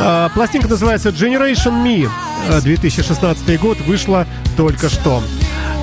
А, 0.00 0.30
Пластинка 0.30 0.68
называется 0.68 1.10
Generation 1.10 1.84
Me, 1.84 2.08
А, 2.48 2.62
2016 2.62 3.60
год, 3.60 3.78
вышла 3.82 4.26
только 4.56 4.88
что. 4.88 5.22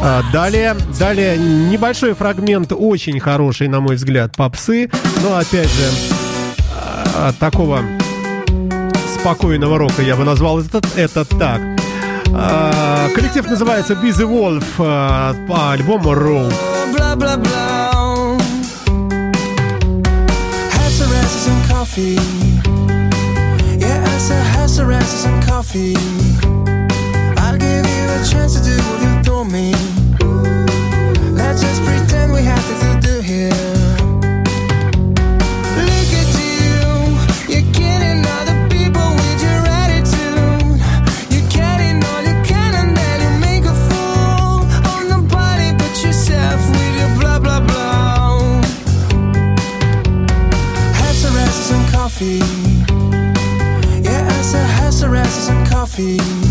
А, 0.02 0.24
Далее, 0.34 0.76
далее 0.98 1.38
небольшой 1.38 2.16
фрагмент, 2.16 2.72
очень 2.72 3.20
хороший, 3.20 3.68
на 3.68 3.80
мой 3.80 3.96
взгляд, 3.96 4.36
попсы, 4.36 4.90
но 5.22 5.38
опять 5.38 5.70
же 5.70 5.88
а, 7.16 7.32
такого 7.40 7.84
спокойного 9.20 9.78
рока 9.78 10.02
я 10.02 10.16
бы 10.16 10.24
назвал 10.24 10.62
это, 10.62 10.82
это 10.96 11.26
так. 11.26 11.79
А, 12.34 13.10
Коллектив 13.16 13.48
называется 13.50 13.94
Busy 13.94 14.26
Wolf 14.26 14.66
а, 14.80 15.34
по 15.48 15.72
альбому 15.72 16.14
Roll. 16.14 16.54
I'll 27.42 27.58
give 27.58 27.86
you 27.86 28.06
a 28.10 28.24
chance 28.24 28.54
to 28.56 28.62
do 28.64 28.76
what 28.90 29.02
you 29.02 29.24
told 29.24 29.52
me. 29.52 29.74
Let's 31.34 31.62
just 31.62 31.84
pretend 31.84 32.19
feet. 56.00 56.49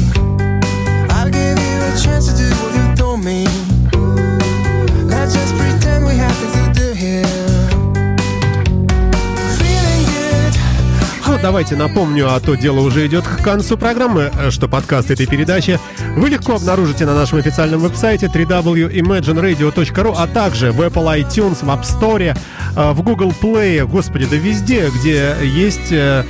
Давайте 11.41 11.77
напомню, 11.77 12.35
а 12.35 12.41
то 12.41 12.57
дело 12.57 12.81
уже 12.81 13.07
идет 13.07 13.25
к 13.25 13.45
концу 13.45 13.79
программы, 13.79 14.33
э, 14.35 14.51
что 14.51 14.67
подкаст 14.67 15.13
этой 15.13 15.27
передачи 15.27 15.79
вы 16.17 16.31
легко 16.31 16.57
обнаружите 16.57 17.07
на 17.07 17.15
нашем 17.15 17.39
официальном 17.39 17.81
веб-сайте 17.81 18.27
www.imagineradio.ru, 18.27 20.15
а 20.19 20.27
также 20.27 20.73
в 20.73 20.81
Apple 20.81 21.21
iTunes, 21.21 21.65
в 21.65 21.69
App 21.69 21.85
Store, 21.85 22.37
э, 22.77 22.93
в 22.93 23.03
Google 23.03 23.33
Play, 23.41 23.87
господи, 23.87 24.27
да 24.27 24.35
везде, 24.35 24.91
где 24.91 25.37
есть 25.45 25.93
э, 25.93 26.25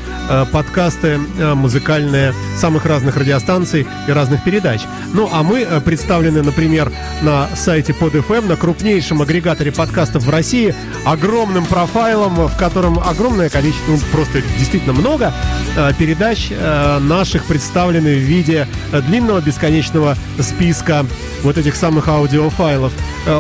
подкасты 0.53 1.19
музыкальные 1.55 2.35
самых 2.59 2.85
разных 2.85 3.17
радиостанций 3.17 3.87
и 4.07 4.13
разных 4.13 4.45
передач. 4.45 4.83
Ну, 5.15 5.31
а 5.33 5.43
мы 5.43 5.67
представлены, 5.83 6.43
например, 6.43 6.93
на 7.23 7.49
сайте 7.57 7.95
PodFM, 7.99 8.47
на 8.47 8.57
крупнейшем 8.57 9.23
агрегаторе 9.23 9.73
подкастов 9.73 10.25
в 10.25 10.31
России, 10.31 10.75
огромным 11.07 11.65
профайлом, 11.65 12.47
в 12.47 12.57
котором 12.59 12.99
огромное 12.99 13.49
количество, 13.49 13.93
ну, 13.93 13.99
просто 14.13 14.43
действительно 14.59 14.98
много 14.99 15.33
э, 15.77 15.93
передач 15.99 16.49
э, 16.51 16.99
наших 16.99 17.45
представлены 17.45 18.15
в 18.17 18.19
виде 18.19 18.67
э, 18.93 19.01
длинного 19.03 19.41
бесконечного 19.41 20.17
списка 20.41 21.07
вот 21.43 21.57
этих 21.57 21.77
самых 21.77 22.09
аудиофайлов. 22.09 22.93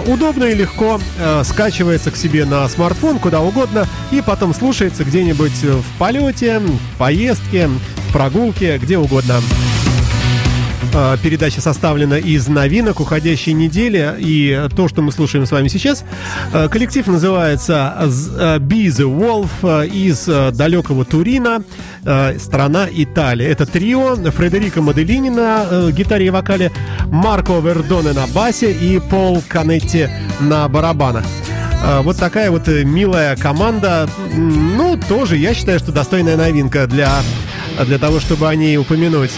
Удобно 0.07 0.45
и 0.45 0.55
легко 0.55 1.01
скачивается 1.43 2.11
к 2.11 2.17
себе 2.17 2.45
на 2.45 2.69
смартфон, 2.69 3.19
куда 3.19 3.41
угодно, 3.41 3.87
и 4.13 4.21
потом 4.21 4.55
слушается 4.55 5.03
где-нибудь 5.03 5.65
в 5.65 5.99
полете, 5.99 6.61
в 6.61 6.99
поездке, 6.99 7.69
в 7.69 8.13
прогулке, 8.13 8.79
где 8.79 8.99
угодно. 8.99 9.41
Э, 10.95 11.17
Передача 11.23 11.61
составлена 11.61 12.19
из 12.19 12.49
новинок 12.49 13.01
уходящей 13.01 13.53
недели. 13.53 14.15
И 14.19 14.69
то, 14.75 14.89
что 14.89 15.03
мы 15.03 15.13
слушаем 15.13 15.47
с 15.47 15.51
вами 15.51 15.69
сейчас, 15.69 16.05
э, 16.53 16.69
коллектив 16.69 17.07
называется 17.07 17.95
э, 17.99 18.59
Be 18.59 18.87
the 18.87 19.07
Wolf 19.09 19.87
из 19.87 20.27
далекого 20.57 21.05
Турина, 21.05 21.63
страна 22.39 22.87
Италия. 22.91 23.49
Это 23.49 23.67
трио 23.67 24.17
Фредерико 24.17 24.83
Моделини 24.83 25.31
на 25.31 25.91
гитаре 25.91 26.27
и 26.27 26.31
вокале, 26.31 26.71
Марко 27.07 27.59
Вердоне 27.59 28.13
на 28.13 28.27
басе 28.29 28.73
и 28.73 28.99
Пол 28.99 29.43
Канетти 29.49 30.09
на 30.41 30.69
барабанах. 30.69 31.25
Вот 32.03 32.17
такая 32.17 32.51
вот 32.51 32.69
э, 32.69 32.85
милая 32.85 33.37
команда. 33.37 34.09
Ну, 34.35 34.99
тоже, 35.09 35.37
я 35.37 35.55
считаю, 35.55 35.79
что 35.79 35.93
достойная 35.93 36.37
новинка 36.37 36.87
для, 36.87 37.21
для 37.87 37.99
того, 37.99 38.21
чтобы 38.21 38.49
о 38.49 38.55
ней 38.55 38.77
упомянуть. 38.77 39.31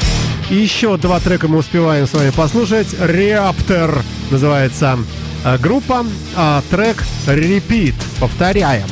И 0.51 0.57
еще 0.57 0.96
два 0.96 1.20
трека 1.20 1.46
мы 1.46 1.59
успеваем 1.59 2.09
с 2.09 2.12
вами 2.12 2.30
послушать. 2.30 2.88
Реаптор 3.01 4.03
называется 4.32 4.98
э, 5.44 5.59
группа, 5.59 6.05
а 6.36 6.62
трек 6.70 7.05
Repeat. 7.26 7.94
Повторяем. 8.18 8.86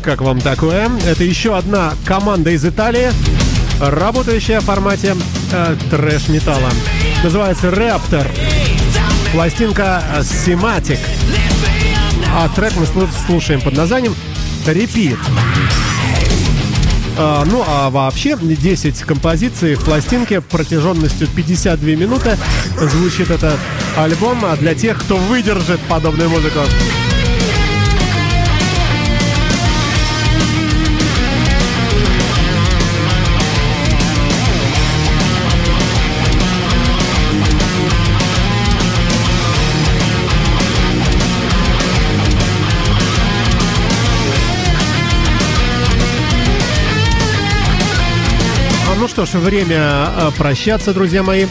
Как 0.00 0.20
вам 0.20 0.40
такое? 0.40 0.90
Это 1.06 1.24
еще 1.24 1.56
одна 1.56 1.94
команда 2.04 2.50
из 2.50 2.64
Италии, 2.64 3.10
работающая 3.80 4.60
в 4.60 4.64
формате 4.64 5.16
э, 5.52 5.76
трэш-металла. 5.90 6.70
Называется 7.22 7.68
Raptor. 7.68 8.26
Пластинка 9.32 10.02
Sematic. 10.20 10.98
А 12.34 12.48
трек 12.48 12.72
мы 12.76 12.84
слу- 12.84 13.08
слушаем 13.26 13.60
под 13.60 13.74
названием 13.74 14.14
Repeat. 14.66 15.18
А, 17.16 17.44
ну 17.44 17.64
а 17.66 17.90
вообще 17.90 18.36
10 18.40 19.00
композиций 19.00 19.74
в 19.74 19.84
пластинке 19.84 20.40
протяженностью 20.40 21.26
52 21.28 21.88
минуты 21.90 22.36
звучит 22.78 23.30
этот 23.30 23.58
альбом 23.96 24.44
а 24.44 24.56
для 24.56 24.74
тех, 24.74 24.98
кто 24.98 25.16
выдержит 25.16 25.80
подобную 25.88 26.30
музыку. 26.30 26.60
Что 49.24 49.38
ж, 49.38 49.42
время 49.42 49.78
а, 49.80 50.30
прощаться, 50.36 50.94
друзья 50.94 51.24
мои. 51.24 51.46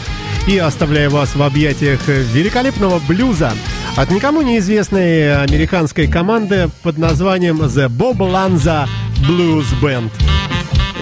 И 0.46 0.56
оставляю 0.56 1.10
вас 1.10 1.34
в 1.36 1.42
объятиях 1.42 2.00
великолепного 2.06 2.98
блюза 3.06 3.52
от 3.94 4.10
никому 4.10 4.40
неизвестной 4.40 5.42
американской 5.42 6.06
команды 6.06 6.70
под 6.82 6.96
названием 6.96 7.60
The 7.60 7.88
Bob 7.90 8.16
Lanza 8.20 8.88
Blues 9.28 9.66
Band. 9.82 10.10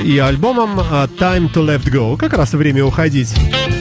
И 0.02 0.18
альбомом 0.18 0.80
а, 0.80 1.06
Time 1.06 1.52
to 1.52 1.64
Let 1.64 1.84
Go. 1.84 2.16
Как 2.16 2.32
раз 2.32 2.52
время 2.52 2.84
уходить. 2.84 3.32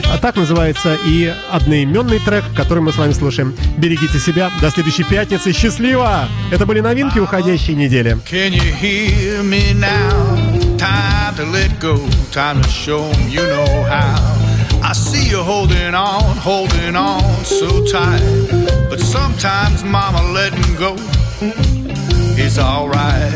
А 0.04 0.18
так 0.18 0.36
называется 0.36 0.96
и 1.04 1.34
одноименный 1.50 2.20
трек, 2.20 2.44
который 2.54 2.84
мы 2.84 2.92
с 2.92 2.96
вами 2.98 3.12
слушаем. 3.14 3.56
Берегите 3.78 4.20
себя. 4.20 4.52
До 4.60 4.70
следующей 4.70 5.02
пятницы. 5.02 5.52
Счастливо! 5.52 6.28
Это 6.52 6.66
были 6.66 6.78
новинки 6.78 7.18
уходящей 7.18 7.74
недели. 7.74 8.12
Can 8.30 8.52
you 8.52 8.80
hear 8.80 9.42
me 9.42 9.74
now? 9.74 10.45
Time 10.78 11.34
to 11.36 11.44
let 11.46 11.80
go, 11.80 11.96
time 12.32 12.62
to 12.62 12.68
show 12.68 13.02
'em 13.04 13.28
you 13.28 13.42
know 13.42 13.84
how. 13.84 14.36
I 14.82 14.92
see 14.92 15.26
you 15.28 15.42
holding 15.42 15.94
on, 15.94 16.36
holding 16.36 16.94
on 16.94 17.44
so 17.44 17.84
tight. 17.86 18.22
But 18.90 19.00
sometimes, 19.00 19.82
mama, 19.82 20.22
letting 20.32 20.74
go 20.76 20.92
is 22.36 22.58
alright. 22.58 23.34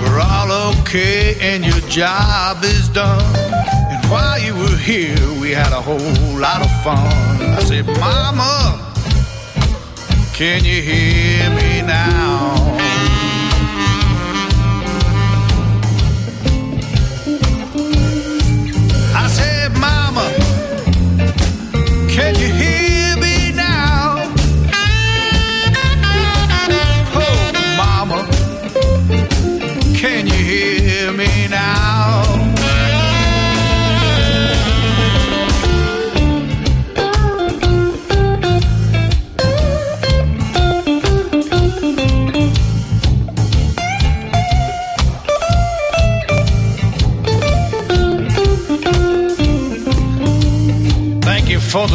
We're 0.00 0.20
all 0.20 0.50
okay, 0.70 1.36
and 1.40 1.64
your 1.64 1.80
job 1.88 2.62
is 2.62 2.88
done. 2.88 3.24
And 3.92 4.02
while 4.10 4.38
you 4.38 4.54
were 4.54 4.78
here, 4.92 5.26
we 5.40 5.50
had 5.50 5.72
a 5.72 5.82
whole 5.88 6.38
lot 6.46 6.60
of 6.66 6.70
fun. 6.84 7.12
I 7.58 7.60
said, 7.68 7.86
Mama, 7.86 8.78
can 10.32 10.64
you 10.64 10.80
hear 10.82 11.50
me 11.50 11.82
now? 11.82 12.25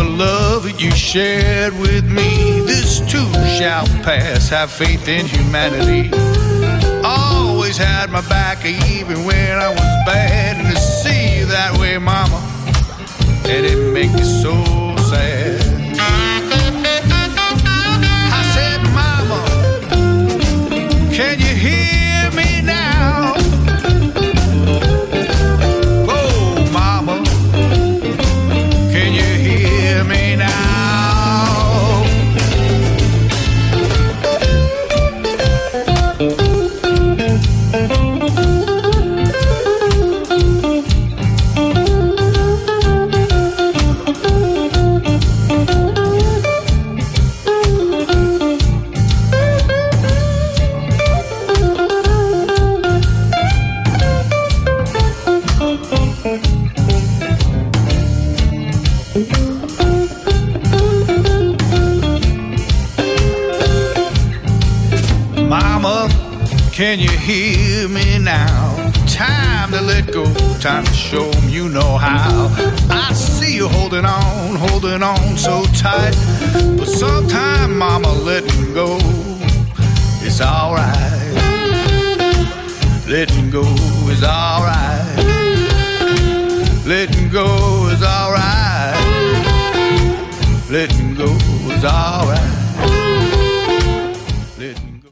The 0.03 0.09
love 0.09 0.63
that 0.63 0.81
you 0.81 0.91
shared 0.91 1.73
with 1.77 2.05
me. 2.05 2.61
This 2.61 3.01
too 3.01 3.31
shall 3.57 3.85
pass. 4.03 4.49
Have 4.49 4.71
faith 4.71 5.07
in 5.07 5.27
humanity. 5.27 6.09
Always 7.03 7.77
had 7.77 8.09
my 8.09 8.21
back 8.27 8.65
even 8.65 9.25
when 9.25 9.59
I 9.59 9.69
was 9.69 9.91
bad. 10.05 10.57
And 10.57 10.75
to 10.75 10.81
see 10.81 11.39
you 11.39 11.45
that 11.47 11.77
way, 11.77 11.97
Mama, 11.99 12.39
and 13.45 13.65
it 13.65 13.93
make 13.93 14.11
me 14.13 14.23
so 14.23 14.55
sad. 15.09 15.40